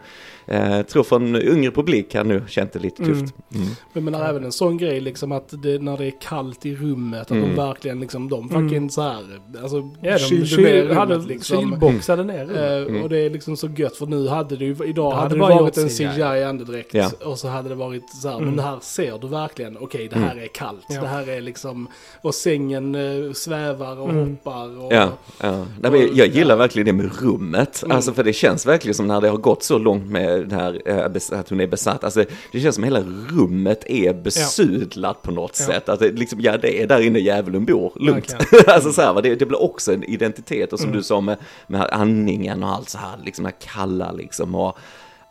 [0.48, 3.34] eh, tror för en yngre publik har nu känt det lite tufft.
[3.54, 3.66] Mm.
[3.66, 6.76] Men jag menar även en sån grej liksom att det, när det är kallt i
[6.76, 7.48] rummet, att Mm.
[7.48, 8.90] de verkligen liksom, de fucking Mm.
[8.90, 9.22] så här,
[9.62, 11.70] alltså ja, de kylde kyl, ner hade rummet liksom.
[11.70, 12.88] kylboxade ner rummet.
[12.88, 13.02] Eh, Mm.
[13.02, 15.34] Och det är liksom så gött för nu hade det ju, idag Det hade hade
[15.34, 16.08] det bara varit gjort en CGI.
[16.14, 17.11] CGI-andedräkt Ja.
[17.24, 18.46] och så hade det varit så här, Mm.
[18.48, 21.00] men det här ser du verkligen, okej det här är kallt, Ja.
[21.00, 21.88] det här är liksom,
[22.22, 24.30] och sängen eh, svävar och Mm.
[24.30, 24.92] hoppar och...
[24.92, 25.08] Ja,
[25.40, 25.64] ja.
[25.80, 27.82] Nej, men jag gillar verkligen det med rummet.
[27.84, 27.96] Mm.
[27.96, 30.83] Alltså för det känns verkligen som när det har gått så långt med det här,
[30.85, 32.05] eh, att hon är besatt.
[32.05, 35.66] Alltså det känns som hela rummet är besudlat på något Ja.
[35.66, 35.88] sätt.
[35.88, 38.35] Att det liksom, ja det är där inne djävulen bor, lugnt.
[38.66, 40.96] Alltså så här, va, det, det blir också en identitet och som Mm.
[40.98, 44.55] du sa med, med andningen och allt så här, liksom det här kalla liksom.
[44.55, 44.79] Och,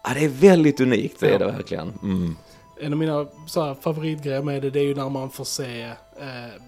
[0.04, 1.38] ja, det är väldigt unikt, det är Ja.
[1.38, 1.94] det verkligen.
[2.04, 2.36] Mm.
[2.82, 5.82] En av mina så här, favoritgrejer med det, det är ju när man får se
[6.20, 6.62] eh,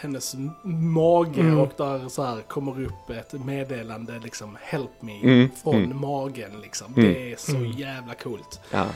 [0.00, 1.58] hennes mage Mm.
[1.58, 6.00] och där så här kommer upp ett meddelande liksom Help me Mm, från mm.
[6.00, 6.94] magen liksom.
[6.96, 7.12] Mm.
[7.12, 7.70] Det är så Mm.
[7.72, 8.60] jävla coolt.
[8.70, 8.86] Ja.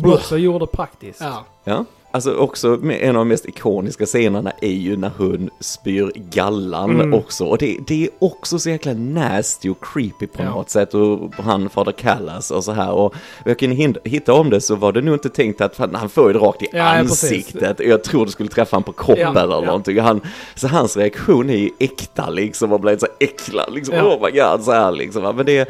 [0.00, 1.20] Som också gjorde praktiskt.
[1.20, 6.12] Ja, Ja, alltså också en av de mest ikoniska scenerna är ju när hon spyr
[6.30, 7.14] gallan Mm.
[7.14, 7.44] också.
[7.44, 10.50] Och det, det är också så jäkla nasty och creepy på Ja.
[10.50, 10.94] något sätt.
[10.94, 12.90] Och han, fader Callas och så här.
[12.92, 13.70] Och jag kan
[14.04, 16.38] hitta om det så var det nog inte tänkt att han, han får ju det
[16.38, 17.80] rakt i Ja, ja, ansiktet.
[17.80, 19.60] Jag tror det skulle träffa han på kroppen Ja, eller ja.
[19.60, 20.00] någonting.
[20.00, 20.20] Han,
[20.54, 23.94] så hans reaktion är ju äkta liksom och blir så äcklad liksom.
[23.94, 24.02] Ja.
[24.16, 25.36] Oh my god, så här liksom.
[25.36, 25.68] Men det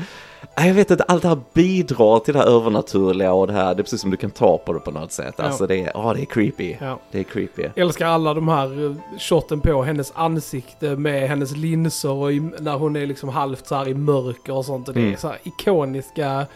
[0.57, 3.81] Jag vet inte, allt det här bidrar till det här övernaturliga och det här, det
[3.81, 5.35] är precis som du kan ta på det på något sätt.
[5.39, 5.45] Ja.
[5.45, 6.77] Alltså det är, ja det är creepy.
[6.81, 6.99] Ja.
[7.13, 7.69] Det är creepy.
[7.77, 12.75] Älskar alla de här eh, shoten på hennes ansikte med hennes linser och i, när
[12.77, 14.89] hon är liksom halvt så här i mörker och sånt.
[14.89, 15.13] Och det Mm.
[15.13, 16.47] är så här ikoniska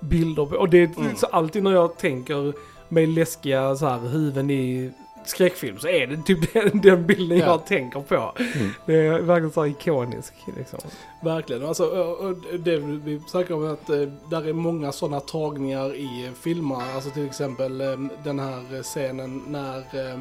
[0.00, 0.54] bilder.
[0.60, 1.16] Och det är Mm.
[1.16, 2.52] så alltid när jag tänker
[2.88, 4.90] med läskiga så här huvuden i
[5.24, 7.44] skräckfilm så är det typ den, den bilden Ja.
[7.44, 8.32] jag tänker på.
[8.38, 8.70] Mm.
[8.86, 10.78] Det är verkligen så ikonisk liksom.
[11.22, 11.66] Verkligen.
[11.66, 11.84] Alltså,
[12.58, 16.94] det vi snackar om är att eh, där är många sådana tagningar i filmer.
[16.94, 20.20] Alltså till exempel eh, den här scenen när, eh,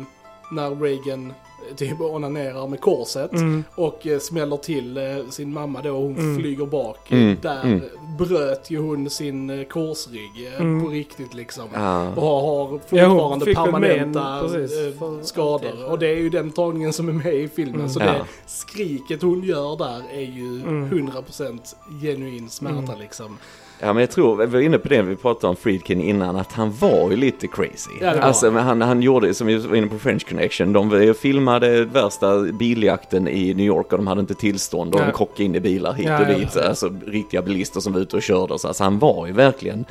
[0.52, 1.34] när Reagan
[1.76, 3.32] typ onanerar med korset.
[3.34, 3.64] Mm.
[3.76, 6.40] Och eh, smäller till eh, sin mamma då och hon Mm.
[6.42, 7.12] flyger bak.
[7.12, 7.82] Mm, Där mm.
[8.18, 10.84] bröt ju hon sin eh, korsrygg eh, Mm.
[10.84, 11.66] på riktigt liksom.
[11.74, 12.10] Ja.
[12.16, 15.92] Och har, Ja, fortfarande en- permanenta eh, för skador.
[15.92, 17.76] Och det är ju den tagningen som är med i filmen.
[17.76, 17.90] Mm.
[17.90, 18.06] Så Ja.
[18.06, 20.90] det skriket hon gör där är ju Mm.
[20.90, 23.00] 100% genuin smärta Mm.
[23.00, 23.38] liksom.
[23.84, 26.52] Ja men jag tror, vi var inne på det, vi pratade om Friedkin innan, att
[26.52, 27.92] han var ju lite crazy.
[28.02, 28.54] Ja, alltså han.
[28.54, 33.28] men han, han gjorde, som vi var inne på French Connection, de filmade värsta biljakten
[33.28, 35.06] i New York och de hade inte tillstånd och Ja.
[35.06, 36.48] de krockade in i bilar hit Ja, och dit.
[36.56, 36.62] ja.
[36.68, 38.60] Alltså riktiga bilister som var ute och körde.
[38.60, 39.86] Så alltså, han var ju verkligen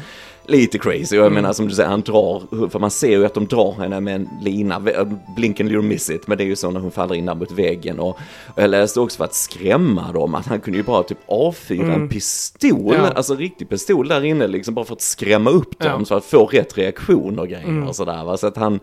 [0.46, 1.16] lite crazy.
[1.16, 1.34] Och jag Mm.
[1.42, 4.14] menar som du säger, han drar, för man ser ju att de drar henne med
[4.14, 4.80] en lina,
[5.36, 7.34] blink and you'll miss it, men det är ju så när hon faller in där
[7.34, 8.00] mot väggen.
[8.00, 8.08] Och,
[8.54, 11.84] och jag läste också för att skrämma dem, att han kunde ju bara typ avfyra
[11.86, 12.08] en Mm.
[12.08, 13.08] pistol, Ja.
[13.14, 16.04] alltså riktig pistol där inne, liksom bara för att skrämma upp dem, Ja.
[16.04, 17.88] så att få rätt reaktion och grejer Mm.
[17.88, 18.24] och sådär.
[18.24, 18.36] Va?
[18.36, 18.80] Så att han,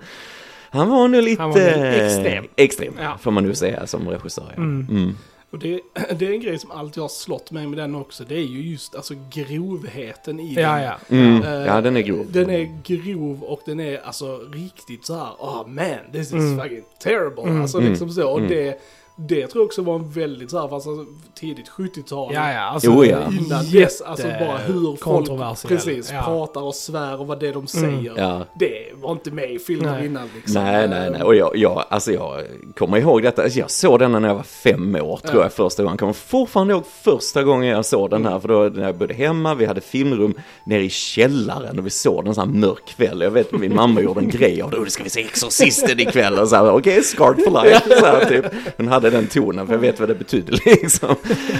[0.69, 2.45] han var nu lite var extrem.
[2.55, 3.17] extrem Ja.
[3.21, 4.45] får man nu säga som regissör.
[4.55, 4.61] Ja.
[4.61, 4.87] Mm.
[4.89, 5.17] Mm.
[5.51, 5.81] Och det,
[6.19, 8.23] det är en grej som alltid har slått mig med den också.
[8.23, 10.83] Det är ju just alltså grovheten i Ja, den.
[10.83, 10.97] ja.
[11.09, 11.43] Mm.
[11.43, 12.25] Eh, Ja, den är grov.
[12.29, 15.29] Den är grov och den är alltså riktigt så här.
[15.39, 16.59] oh man, this is Mm.
[16.59, 17.43] fucking terrible.
[17.43, 17.61] Mm.
[17.61, 17.89] Alltså Mm.
[17.89, 18.29] liksom så.
[18.29, 18.49] Och Mm.
[18.51, 18.79] det,
[19.19, 22.33] det tror jag också var en väldigt så här, alltså, tidigt 70-tal.
[22.33, 22.59] Ja, ja.
[22.61, 23.17] Alltså, Jo, ja.
[23.39, 26.21] Innan dess, alltså bara hur folk precis Ja.
[26.23, 27.67] pratar och svär och vad det de Mm.
[27.67, 28.13] säger.
[28.17, 28.45] Ja.
[28.59, 30.05] Det var inte med i filmen Nej.
[30.05, 30.63] innan liksom.
[30.63, 31.23] Nej, nej, nej.
[31.23, 32.43] Och jag, jag, alltså jag
[32.77, 33.43] kommer ihåg detta.
[33.43, 35.41] Alltså jag såg den när jag var fem år, tror Ja.
[35.41, 35.93] jag, första gången.
[35.93, 38.39] Jag kommer fortfarande ihåg första gången jag såg den här.
[38.39, 40.33] För då när jag bodde hemma, vi hade filmrum
[40.65, 43.21] nere i källaren och vi såg den så här mörk kväll.
[43.21, 44.77] Jag vet min mamma gjorde en grej av det.
[44.77, 46.39] "Oh, Nu ska vi se Exorcisten ikväll.
[46.39, 47.99] Och så här, okej, scarred for life.
[47.99, 48.45] Så här, typ.
[48.77, 51.15] Hon hade den tonen, för jag vet vad det betyder liksom.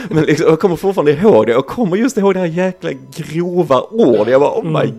[0.10, 1.52] Men liksom, jag kommer fortfarande ihåg det.
[1.52, 4.28] Jag kommer just ihåg det här jäkla grova ord.
[4.30, 4.94] Jag bara, oh my,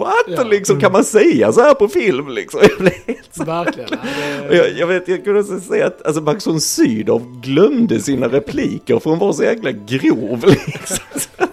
[0.00, 0.14] what?
[0.28, 0.42] Ja.
[0.44, 2.60] Liksom, kan man säga så här på film liksom?
[2.68, 3.88] Jag blev helt Verkligen.
[3.90, 8.00] och det- jag, jag vet, jag kunde också säga att alltså Max von Sydow glömde
[8.00, 11.04] sina repliker för hon var så jäkla grov liksom.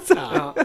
[0.07, 0.55] ja.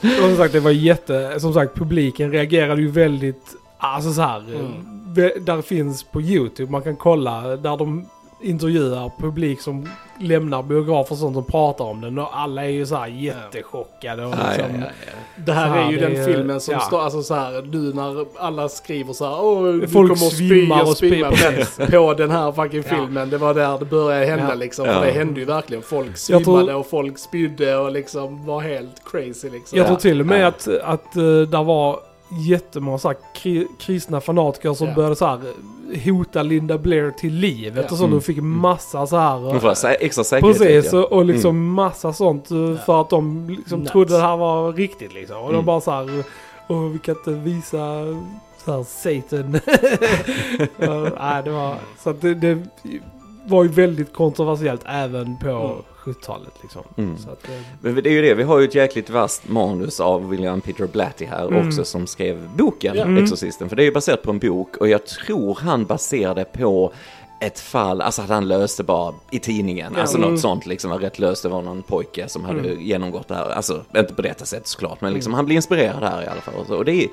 [0.00, 1.40] Och som sagt, det var jätte...
[1.40, 3.42] Som sagt, publiken reagerade ju väldigt...
[3.78, 4.38] Alltså så här.
[4.54, 5.44] Mm.
[5.44, 8.06] Där finns på YouTube, man kan kolla där de
[8.44, 9.88] intervjuar publik som
[10.20, 12.18] lämnar biografer och sånt och pratar om den.
[12.18, 14.24] Och alla är ju så här jättechockade.
[14.26, 15.12] Och Ja, ja, liksom, ja, ja.
[15.36, 16.80] Det här Ja, är ju den är- filmen som ja.
[16.80, 20.88] står, alltså så här, nu när alla skriver så här, åh, Folk kommer svimmar och
[20.88, 21.78] och spyr, spimma precis.
[21.78, 22.96] men på den här fucking Ja.
[22.96, 24.54] filmen, det var där det började hända Ja.
[24.54, 24.86] liksom.
[24.86, 29.50] Det hände ju verkligen, folk svimmade tror- och folk spydde och liksom var helt crazy
[29.50, 29.78] liksom.
[29.78, 29.88] Jag Ja.
[29.88, 30.46] tror till och med Ja.
[30.46, 31.98] att, att uh, där var
[32.38, 34.94] jättemånga så här, kri, kristna fanatiker som Ja.
[34.94, 35.40] började så här,
[36.04, 37.72] hota Linda Blair till liv.
[37.76, 37.82] Ja.
[37.82, 38.18] Eftersom Mm.
[38.18, 39.36] de fick massa så här...
[39.38, 40.58] Hon får sä- extra säkerhet.
[40.58, 40.98] Precis, ja.
[40.98, 43.92] och, och liksom massa sånt uh, för att de liksom Nuts.
[43.92, 45.36] trodde det här var riktigt liksom.
[45.36, 45.56] Och Mm.
[45.56, 46.24] de bara så här,
[46.66, 48.04] och vi kan inte visa
[48.64, 49.60] så här Satan.
[50.78, 52.62] Ja, Nej, det var, så att det, det
[53.46, 55.76] var ju väldigt kontroversiellt även på Mm.
[56.04, 56.82] 70-talet liksom.
[56.96, 57.18] Mm.
[57.18, 60.00] Så att, eh, Men det är ju det, vi har ju ett jäkligt vasst manus
[60.00, 61.68] av William Peter Blatty här Mm.
[61.68, 63.02] också som skrev boken Ja.
[63.04, 63.22] Mm.
[63.24, 63.68] Exorcisten.
[63.68, 66.92] För det är ju baserat på en bok och jag tror han baserade på
[67.40, 70.00] ett fall, alltså att han löste bara i tidningen, Ja.
[70.00, 70.30] alltså Mm.
[70.30, 71.42] något sånt liksom var rätt löst.
[71.42, 72.80] Det var någon pojke som hade Mm.
[72.80, 75.36] genomgått det här, alltså inte på detta sätt såklart, men liksom Mm.
[75.36, 76.54] han blir inspirerad här i alla fall.
[76.54, 76.76] Och, så.
[76.76, 77.08] och det, är,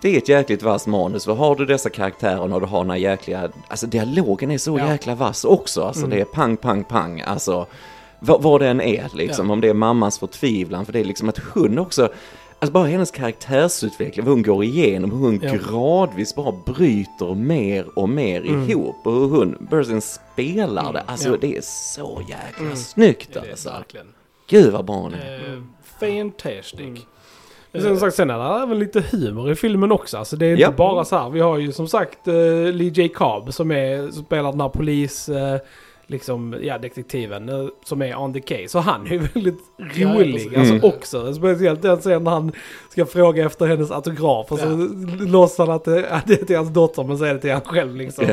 [0.00, 2.90] det är ett jäkligt vasst manus, för har du dessa karaktärerna och du har den
[2.90, 4.90] här jäkliga, alltså dialogen är så Ja.
[4.92, 6.10] jäkla vass också, alltså Mm.
[6.10, 7.66] det är pang, pang, pang, alltså
[8.24, 9.52] vad, det än är liksom, Ja.
[9.52, 12.08] om det är mammans förtvivlan, för det är liksom att hon också,
[12.58, 15.52] alltså bara hennes karaktärsutveckling, vad hon går igenom, hur hon Ja.
[15.52, 18.70] gradvis bara bryter mer och mer Mm.
[18.70, 21.36] ihop och hur hon, Bursin spelar det, alltså Ja.
[21.40, 22.76] det är så jäkla Mm.
[22.76, 23.70] snyggt alltså.
[23.70, 24.06] verkligen.
[24.48, 25.34] Gud vad bra hon är.
[25.54, 25.62] Eh,
[26.00, 26.80] fantastic.
[26.80, 26.98] Mm.
[27.72, 30.18] Men Som sagt, sen är det även lite humor i filmen också.
[30.18, 30.70] Alltså det är inte Ja.
[30.70, 31.30] bara så här.
[31.30, 33.08] Vi har ju som sagt uh, Lee J.
[33.08, 35.28] Cobb som, är, spelar den här polis...
[35.28, 35.60] eh,
[36.06, 38.68] liksom, ja, detektiven eh, som är on the case.
[38.68, 39.58] Så han är ju väldigt
[39.94, 40.58] Ja, rolig precis.
[40.58, 40.84] alltså Mm.
[40.84, 41.34] också.
[41.34, 42.52] Speciellt den scenen när han
[42.90, 44.52] ska fråga efter hennes autograf.
[44.52, 45.24] Och så Ja.
[45.26, 47.60] låtsas han att det, att det är till hans dotter men är det till han
[47.60, 48.26] själv liksom.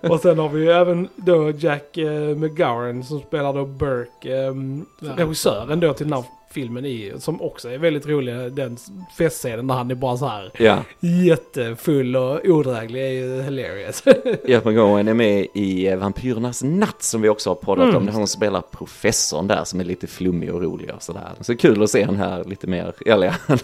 [0.00, 4.86] och sen har vi ju även då Jack uh, McGowan som spelar då Burke, um,
[5.00, 5.08] Ja.
[5.16, 6.24] regissören då till den här
[6.56, 8.76] filmen i, som också är väldigt rolig, den
[9.18, 14.02] festscenen där han är bara så här Ja, jättefull och odräglig är ju hilarious.
[14.48, 17.96] Jeppe Gowen är med i eh, Vampyrernas natt som vi också har poddat Mm.
[17.96, 18.04] om.
[18.06, 21.28] Det är han som spelar professorn där som är lite flummig och rolig och sådär.
[21.40, 23.58] Så kul att se han här lite mer, eller han,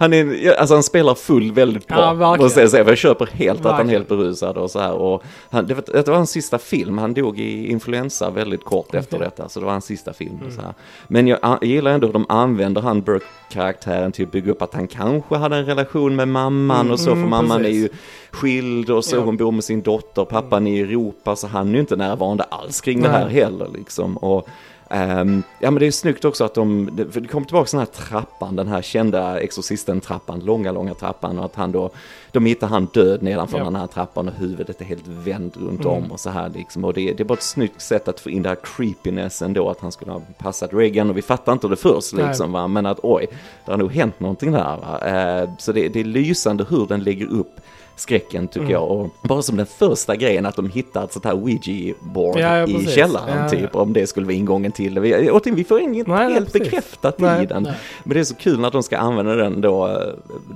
[0.00, 1.96] han, är, alltså han spelar full väldigt bra.
[1.98, 2.44] Ja, verkligen.
[2.44, 3.98] måste jag säga, för jag köper helt att han är Verkligen.
[4.00, 4.92] helt berusad och så här.
[4.92, 8.94] Och han, det, var, det var hans sista film, han dog i influensa väldigt kort
[8.94, 10.38] efter detta, så det var hans sista film.
[10.46, 10.74] Och så här.
[11.08, 14.74] Men jag, jag gillar ändå hur de använder han Burke-karaktären till att bygga upp att
[14.74, 17.82] han kanske hade en relation med mamman och så, för mm, mamman är precis.
[17.82, 17.88] ju
[18.30, 19.20] skild och så, Ja.
[19.20, 22.44] hon bor med sin dotter, pappan är i Europa, så han är ju inte närvarande
[22.44, 23.34] alls kring det här Nej.
[23.34, 24.16] heller liksom.
[24.16, 24.48] Och,
[24.90, 27.86] ehm, ja men det är snyggt också att de, för det kommer tillbaka den här
[27.86, 31.90] trappan, den här kända Exorcisten-trappan, långa, långa trappan och att han då,
[32.32, 33.64] de hittar han död nedanför Ja.
[33.64, 35.92] den här trappan och huvudet är helt vänt runt Mm.
[35.92, 36.84] om och så här liksom.
[36.84, 39.70] Och det, det är bara ett snyggt sätt att få in det här creepiness ändå,
[39.70, 42.26] att han skulle ha passat Reagan och vi fattar inte det först Nej.
[42.26, 43.26] liksom va, men att oj,
[43.64, 45.00] det har nog hänt någonting där va.
[45.08, 47.60] Eh, så det, det är lysande hur den lägger upp
[47.96, 48.72] skräcken tycker Mm.
[48.72, 48.90] jag.
[48.90, 52.66] Och bara som den första grejen att de hittar ett sånt här Ouija-board Ja, ja,
[52.66, 53.74] i källaren typ.
[53.76, 54.98] Om det skulle vara ingången till.
[55.00, 56.62] Vi, återigen, vi får inget Nej, nej, helt precis.
[56.70, 57.62] bekräftat i Nej, den.
[57.62, 57.72] nej.
[58.04, 59.94] Men det är så kul när de ska använda den då, eh,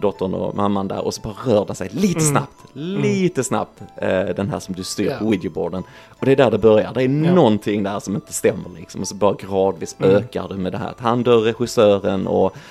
[0.00, 2.30] dottern och mamman där, och så bara rör det sig lite Mm.
[2.30, 5.28] snabbt, lite snabbt, eh, den här som du styr på Ja.
[5.30, 5.82] Ouija-boarden.
[6.18, 7.34] Och det är där det börjar, det är Ja.
[7.34, 9.00] någonting där som inte stämmer liksom.
[9.00, 10.10] Och så bara gradvis Mm.
[10.16, 12.62] ökar det med det här att han dör, regissören och Nej,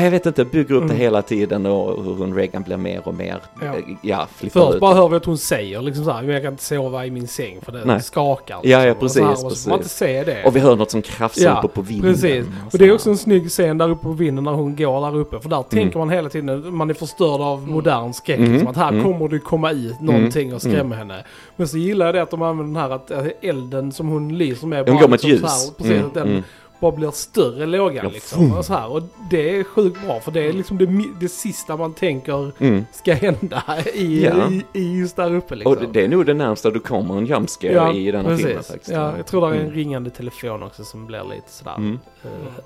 [0.00, 0.96] jag vet inte, bygger upp det Mm.
[0.96, 3.66] hela tiden och hur hon Reagan blir mer och mer, Ja.
[3.66, 4.80] ja, ja Först ut.
[4.80, 7.28] bara hör vi att hon säger liksom så här, jag kan inte sova i min
[7.28, 8.02] säng för det Nej.
[8.02, 8.60] skakar.
[8.62, 9.04] Ja, ja, liksom.
[9.04, 9.98] Och så här, precis, och så får man inte precis.
[9.98, 10.44] se det.
[10.44, 12.12] Och vi hör något som krafsar uppe på vinden.
[12.12, 12.46] Precis.
[12.46, 14.76] och Och det är så också en snygg scen där uppe på vinden när hon
[14.76, 15.40] går där uppe.
[15.40, 18.38] För där tänker man hela tiden, man är förstörd av modern skräck.
[18.38, 18.52] Mm.
[18.52, 19.04] Liksom, att här Mm.
[19.04, 21.24] kommer det komma ut någonting och skrämma henne.
[21.56, 24.66] Men så gillar jag det att de använder den här att elden som hon lyser
[24.66, 24.88] med.
[24.88, 25.40] Hon går med ett liksom ljus.
[25.62, 26.42] Så här, precis, Mm, den mm.
[26.82, 28.38] Bara blir större lågan Ja, liksom.
[28.48, 28.58] fum.
[28.58, 28.92] Och, så här.
[28.92, 32.84] och det är sjukt bra för det är liksom det, det sista man tänker Mm.
[32.92, 33.62] ska hända
[33.94, 34.50] i, Ja.
[34.50, 35.72] i, i just där uppe liksom.
[35.72, 38.46] Och det, är nog det närmsta du kommer en jump scare i denna precis.
[38.46, 38.90] filmen faktiskt.
[38.90, 39.74] Ja, jag tror det är en Mm.
[39.74, 41.98] ringande telefon också som blir lite sådär Mm.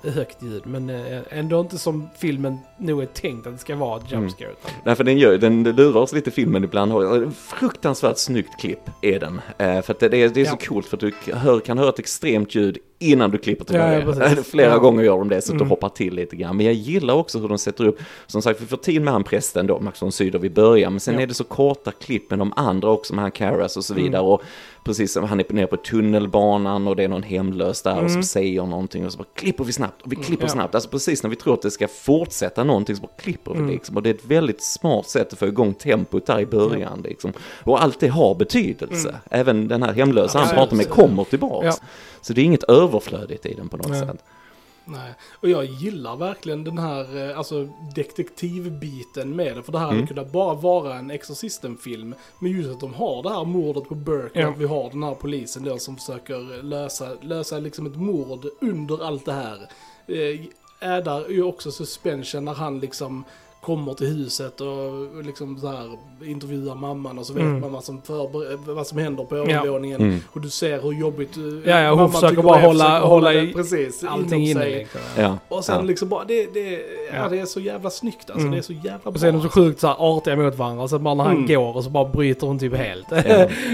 [0.03, 0.61] eh, högt ljud.
[0.65, 4.23] Men eh, ändå inte som filmen nog är tänkt att det ska vara ett Mm.
[4.23, 4.49] jump scare.
[4.51, 6.91] utan- Nej, för den, gör, den lurar oss lite filmen ibland.
[7.35, 9.41] Fruktansvärt snyggt klipp är den.
[9.57, 10.67] Eh, för det, det är, det är så Ja.
[10.67, 13.97] coolt för att du hör, kan höra ett extremt ljud innan du klipper Ja, ja,
[13.99, 14.19] tillbaka.
[14.29, 14.47] precis.
[14.51, 14.77] Flera Ja.
[14.77, 15.69] gånger gör de det så att du Mm.
[15.69, 16.57] hoppar till lite grann.
[16.57, 19.23] Men jag gillar också hur de sätter upp, som sagt vi får tid med han
[19.23, 20.93] prästen då, Max von Sydow i början.
[20.93, 21.21] Men sen Ja.
[21.21, 24.05] är det så korta klipp med de andra också, med han Karras och så Mm.
[24.05, 24.21] vidare.
[24.21, 24.41] Och
[24.83, 28.07] precis som han är nere på tunnelbanan och det är någon hemlös där och som
[28.09, 28.23] Mm.
[28.23, 30.49] säger någonting och så bara klipper vi snabbt och vi klipper Ja.
[30.49, 30.75] snabbt.
[30.75, 33.69] Alltså precis när vi tror att det ska fortsätta någonting så bara klipper vi Mm.
[33.71, 33.95] liksom.
[33.97, 37.33] Och det är ett väldigt smart sätt att få igång tempot där i början liksom.
[37.63, 39.15] Och allt det har betydelse.
[39.31, 40.55] Även den här hemlösa han Mm.
[40.57, 40.93] Ja, pratar med ja.
[40.93, 41.75] kommer tillbaks.
[42.27, 43.99] Så det är inget överflödigt i den på något Nej.
[44.07, 44.23] sätt.
[44.85, 49.63] Nej, och jag gillar verkligen den här eh, alltså, detektivbiten med det.
[49.63, 49.95] För det här Mm.
[49.97, 52.15] hade kunnat bara vara en Exorcisten-film.
[52.39, 54.47] Men just att de har det här mordet på Burke Ja.
[54.47, 58.45] och att vi har den här polisen då som försöker lösa, lösa liksom ett mord
[58.61, 59.57] under allt det här.
[60.07, 60.39] Eh,
[60.79, 63.23] är där ju också suspension när han liksom
[63.61, 65.89] kommer till huset och liksom så här
[66.25, 67.59] intervjuar mamman och så vet Mm.
[67.61, 70.01] man vad som, förber- vad som händer på övervåningen.
[70.01, 70.19] Mm.
[70.31, 73.07] Och du ser hur jobbigt eh, Ja, ja, hon mamman försöker tycker bara hålla- försöker
[73.07, 75.01] hålla det, i precis, Allting inom inne liksom.
[75.17, 75.37] Ja.
[75.49, 75.81] Och sen ja.
[75.81, 76.79] liksom bara, det, det, ja.
[77.15, 77.29] Ja.
[77.29, 78.39] det är så jävla snyggt alltså.
[78.39, 78.51] Mm.
[78.51, 79.49] Det är så jävla Och så är de bra.
[79.49, 80.87] så sjukt så här artiga mot varandra.
[80.87, 81.47] Så att bara när han Mm.
[81.47, 83.07] går och så bara bryter hon typ helt.
[83.11, 83.17] Ja,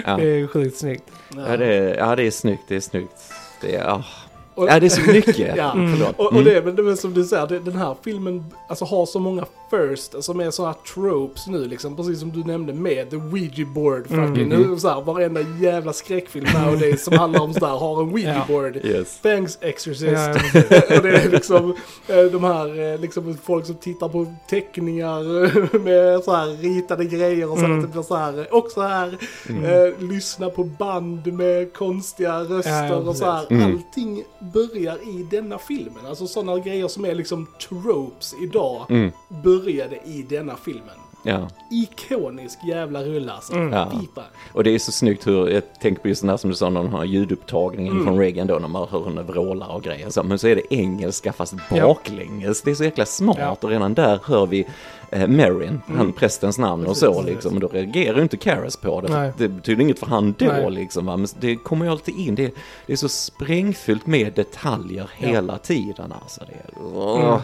[0.06, 0.18] ja.
[0.18, 1.04] det är sjukt snyggt.
[1.48, 3.12] Ja, det är, ja, det är snyggt, det är snyggt.
[3.62, 4.04] Det är, ah.
[4.56, 5.38] Och- ja, det är så mycket.
[5.58, 6.02] Ja, Mm.
[6.18, 6.44] Och, och Mm.
[6.44, 9.46] det, men det är som du säger, det, den här filmen alltså, har så många
[9.74, 11.96] first som är sådana tropes nu liksom.
[11.96, 14.52] Precis som du nämnde med the Ouija board fucking.
[14.52, 14.62] Mm.
[14.62, 18.46] Nu så här, varenda jävla skräckfilm nowadays som handlar om sådär har en Ouija Ja.
[18.48, 18.76] board.
[18.76, 19.20] Yes.
[19.22, 20.04] Thanks Exorcist.
[20.14, 20.30] Ja,
[20.98, 21.76] och det är liksom
[22.08, 27.06] eh, de här eh, liksom folk som tittar på teckningar eh, med så här ritade
[27.06, 27.78] grejer och så Mm.
[27.80, 28.48] att det blir så här.
[28.56, 29.18] Och så här
[29.50, 33.46] eh, lyssna på band med konstiga röster och så här.
[33.52, 33.64] Mm.
[33.66, 36.06] Allting börjar i denna filmen.
[36.10, 39.12] Alltså sådana grejer som är liksom tropes idag Mm.
[39.64, 40.96] Började i denna filmen.
[41.26, 41.48] Ja.
[41.72, 43.54] Ikonisk jävla rulle alltså.
[43.54, 43.72] Mm.
[43.74, 43.92] Ja.
[44.54, 46.70] Och det är så snyggt hur, jag tänker på just den här som du sa,
[46.70, 48.06] när de har ljudupptagningen Mm.
[48.06, 50.10] från Reagan då, när man hör henne vråla och grejer.
[50.10, 51.88] Så, men så är det engelska fast Ja.
[51.88, 52.62] baklänges.
[52.62, 53.58] Det är så jäkla smart Ja.
[53.62, 54.68] och redan där hör vi
[55.10, 57.18] eh, Marin, han prästens namn och så Mm.
[57.18, 57.54] Precis, liksom.
[57.54, 59.34] Och då reagerar ju inte Karras på det.
[59.38, 60.72] Det betyder inget för han då Nej.
[60.72, 61.06] liksom.
[61.06, 61.18] Va?
[61.18, 62.36] Men det kommer ju alltid in.
[62.36, 62.54] Det,
[62.88, 65.28] det är så sprängfyllt med detaljer Ja.
[65.28, 66.42] hela tiden alltså.
[66.48, 67.40] Det är, åh.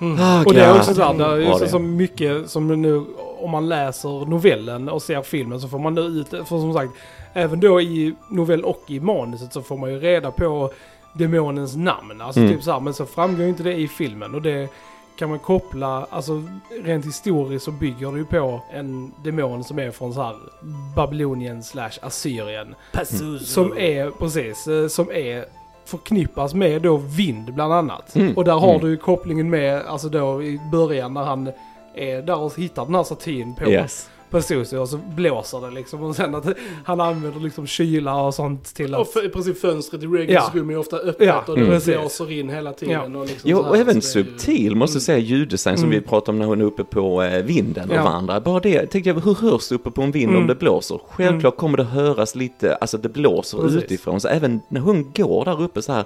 [0.00, 0.18] Mm.
[0.20, 1.68] Ah, Och det är också så här, det är det.
[1.68, 3.04] så mycket som nu,
[3.40, 6.92] om man läser novellen och ser filmen så får man nu ut, för som sagt,
[7.32, 10.70] även då i novell och i manuset så får man ju reda på
[11.12, 12.20] demonens namn.
[12.20, 12.52] Alltså Mm.
[12.52, 14.68] typ så här, men så framgår ju inte det i filmen och det
[15.18, 16.42] kan man koppla, alltså
[16.84, 20.36] rent historiskt så bygger det ju på en demon som är från så här
[20.96, 22.74] Babylonien slash Assyrien.
[23.46, 25.44] Som är, precis, som är
[25.84, 28.14] förknippas med då vind bland annat.
[28.16, 28.36] Mm.
[28.36, 28.80] Och där har Mm.
[28.86, 31.50] du kopplingen med, alltså då i början när han
[31.94, 34.10] är där och hittar den här statyn på, Yes.
[34.34, 36.02] På Susie och så blåser det liksom.
[36.02, 36.46] Och sen att
[36.84, 39.08] han använder liksom kyla och sånt till Och att...
[39.12, 40.60] för, i princip fönstret i Regans Ja.
[40.60, 41.94] rum är ofta öppet Ja, och det precis.
[41.98, 43.16] blåser in hela tiden.
[43.16, 45.84] Och liksom Jo, så här, och även är ju- subtil måste jag säga ljuddesign som
[45.88, 46.00] Mm.
[46.00, 48.02] vi pratade om när hon är uppe på eh, vinden och Ja.
[48.04, 48.40] vandrar.
[48.40, 50.46] Bara det, tänkte jag, hur hörs det uppe på en vind om Mm.
[50.48, 51.00] det blåser?
[51.08, 53.82] Självklart kommer det höras lite, alltså det blåser Precis.
[53.82, 54.20] utifrån.
[54.20, 56.04] Så även när hon går där uppe så här,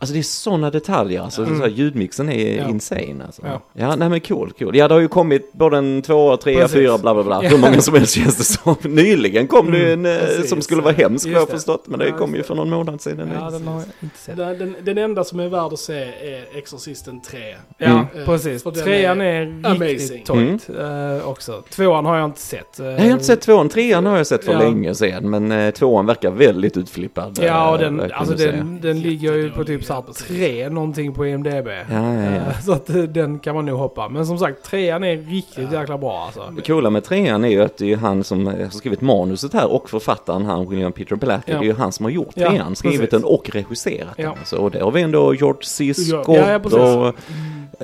[0.00, 1.56] alltså det är sådana detaljer, alltså Mm.
[1.58, 2.68] så här, ljudmixen är Ja.
[2.68, 3.42] insane alltså.
[3.44, 3.60] Ja.
[3.72, 3.96] Ja.
[3.96, 4.76] nej men cool, cool.
[4.76, 6.74] Ja, det har ju kommit både en tvåa, trea, Precis.
[6.74, 7.40] fyra, bla bla bla.
[7.44, 7.48] Ja.
[7.50, 8.76] Hur många som helst känns det som.
[8.94, 10.48] Nyligen kom det ju en eh, precis.
[10.50, 11.52] som skulle vara hemsk vad jag har det.
[11.52, 13.30] förstått, men det Ja, kom ju för någon månad sedan.
[13.40, 14.36] Ja, den har jag inte sett.
[14.36, 17.38] Den, den, den enda som är värd att se är Exorcisten 3.
[17.78, 18.04] Ja, Mm.
[18.26, 18.62] precis.
[18.62, 19.80] För den Trean är, amazing.
[19.88, 21.62] riktigt tojt eh, också.
[21.70, 22.80] Tvåan har jag inte sett.
[22.80, 24.58] Eh, Jag har inte sett tvåan, trean har jag sett för Ja.
[24.58, 27.38] länge sedan, men eh, tvåan verkar väldigt utflippad.
[27.42, 30.26] Ja, och eh, den, alltså den, den ligger ju på typ såhär Precis.
[30.26, 31.66] tre någonting på IMDB.
[31.68, 32.30] Ja, ja, ja.
[32.30, 34.08] Eh, Så att eh, den kan man nog hoppa.
[34.08, 36.52] Men som sagt, trean är riktigt jäkla bra alltså.
[36.56, 39.00] Det coola med trean är ju att det är ju han som eh, har skrivit
[39.00, 41.58] manuset här och författaren, han William Peter Blatty, Ja.
[41.58, 43.10] det är ju han som har gjort Ja, trean, skrivit precis.
[43.10, 44.24] den och regisserat Ja.
[44.24, 44.44] den.
[44.44, 45.84] Så och där har vi ändå George C.
[45.84, 46.36] Ja, Scott
[46.72, 47.14] ja, och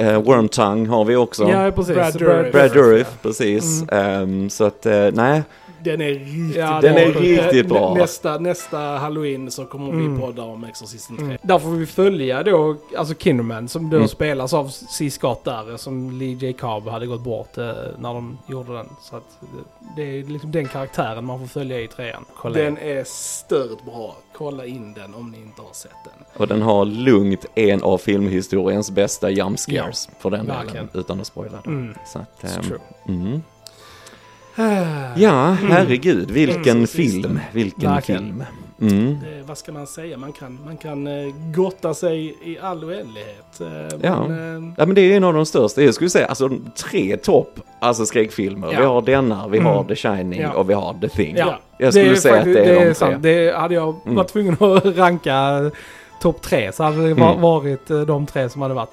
[0.02, 1.48] eh, Wormtongue har vi också.
[1.48, 1.94] Ja, precis.
[1.94, 2.52] Brad Dourif.
[2.52, 3.28] Brad Dourif, ja.
[3.28, 3.84] precis.
[3.92, 5.42] Ehm, så att, eh, nej,
[5.86, 7.20] Den är riktigt Ja, den är bra.
[7.22, 7.94] riktigt bra.
[7.94, 10.14] Nästa, nästa halloween så kommer Mm.
[10.14, 11.24] vi podda om Exorcisten 3.
[11.26, 11.38] Mm.
[11.42, 14.08] Där får vi följa då, alltså Kinderman som då Mm.
[14.08, 15.10] spelas av C.
[15.10, 16.52] Scott där, som Lee J.
[16.52, 17.64] Cobb hade gått bort eh,
[17.98, 18.86] när de gjorde den.
[19.02, 22.24] Så att det, det är liksom den karaktären man får följa i trean.
[22.36, 22.84] Kolla Den in.
[22.98, 24.16] är stört bra.
[24.34, 26.24] Kolla in den om ni inte har sett den.
[26.40, 30.86] och den har lugnt en av filmhistoriens bästa jump scares för den verkligen.
[30.86, 31.72] delen, utan att spoila den.
[31.74, 31.94] Mm.
[32.06, 32.78] Så att, It's ehm, true.
[33.08, 33.42] mm.
[35.16, 37.22] Ja, herregud, vilken Exorcisten.
[37.22, 38.22] film, vilken Verkligen.
[38.24, 38.44] film.
[38.80, 39.18] Mm.
[39.20, 40.16] Det, vad ska man säga?
[40.18, 43.60] Man kan, man kan eh, gotta sig i all oändlighet.
[43.60, 44.28] Eh, Ja.
[44.28, 46.50] Men, eh, Ja men det är en av de största, jag skulle säga alltså
[46.90, 48.72] tre topp, alltså skräckfilmer.
[48.72, 48.78] Ja.
[48.80, 49.86] Vi har denna, vi har Mm.
[49.88, 50.52] The Shining Ja.
[50.52, 51.36] och vi har The Thing.
[51.36, 51.58] Ja.
[51.78, 52.94] Jag skulle är säga faktiskt- att det är, de tre.
[52.94, 53.22] sant.
[53.22, 54.16] Det hade jag Mm.
[54.16, 55.70] varit tvungen att ranka
[56.22, 57.40] topp tre så hade det Mm.
[57.40, 58.90] varit de tre som hade varit.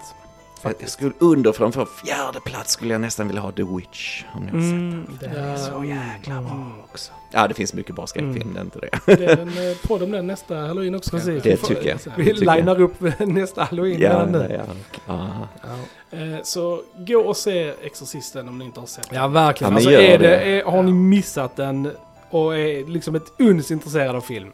[0.63, 4.23] Jag, jag skulle under framför fjärde plats skulle jag nästan vilja ha The Witch.
[4.33, 4.91] Om ni har sett den.
[4.93, 6.79] Mm, den är så jäkla bra mm.
[6.91, 7.11] också.
[7.31, 8.53] Ja det finns mycket bra skräckfilm, Mm.
[8.53, 8.89] det är inte det.
[9.17, 11.11] Det är en eh, podd om den nästa halloween också.
[11.11, 11.43] Precis.
[11.43, 11.99] Det tycker jag.
[12.17, 12.55] Vi jag.
[12.57, 14.63] linar upp nästa halloween Ja, ja,
[15.07, 15.47] ja.
[16.11, 16.17] Ja.
[16.17, 19.19] Eh, Så gå och se Exorcisten om ni inte har sett den.
[19.19, 19.73] Ja, verkligen.
[19.73, 20.37] Ja, alltså, är det, det.
[20.61, 21.91] Är, har ni missat den
[22.29, 24.51] och är liksom ett uns intresserad av film,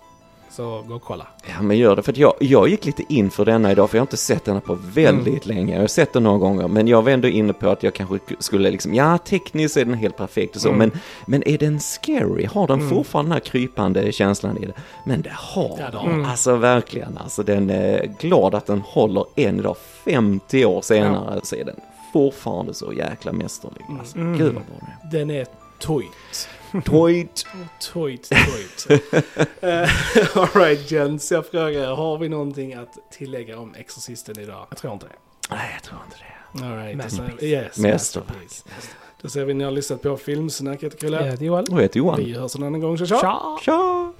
[0.51, 1.27] så gå och kolla.
[1.47, 4.01] Ja men gör det, för jag, jag gick lite in för denna idag för jag
[4.01, 5.57] har inte sett denna på väldigt Mm.
[5.57, 5.73] länge.
[5.73, 8.19] Jag har sett den några gånger men jag var ändå inne på att jag kanske
[8.39, 10.79] skulle liksom, ja tekniskt är den helt perfekt och så Mm.
[10.79, 10.91] men,
[11.27, 12.45] men är den scary?
[12.45, 12.89] Har den Mm.
[12.89, 14.73] fortfarande den här krypande känslan i det?
[15.05, 16.25] Men det har Ja, den, den.
[16.25, 17.17] alltså verkligen.
[17.17, 21.75] Alltså den är glad att den håller än idag, 50 år senare så är den
[22.13, 23.81] fortfarande så jäkla mästerlig.
[23.99, 24.37] Alltså, Mm.
[24.37, 25.45] Gud vad bra den Den är
[25.79, 26.49] tojt.
[26.73, 26.81] Är.
[26.81, 27.45] Toit!
[27.93, 28.87] Tojt, tojt.
[28.91, 34.67] uh, Alright gents, jag frågar, har vi någonting att tillägga om Exorcisten idag?
[34.69, 35.15] Jag tror inte det.
[35.55, 36.65] Nej jag tror inte det.
[36.65, 36.97] Alright.
[36.97, 37.43] Masterpiece.
[37.43, 38.27] Yes, Mästerverk.
[38.41, 38.89] masterpiece.
[39.21, 41.17] Då ser vi ni har lyssnat på Filmsnack, jag heter Chrille.
[41.25, 41.65] Jag heter Joel.
[41.71, 42.23] Och jag heter Johan.
[42.23, 43.19] Vi hörs en annan gång, tja tja!
[43.21, 43.59] Tja!
[43.61, 44.13] Tja!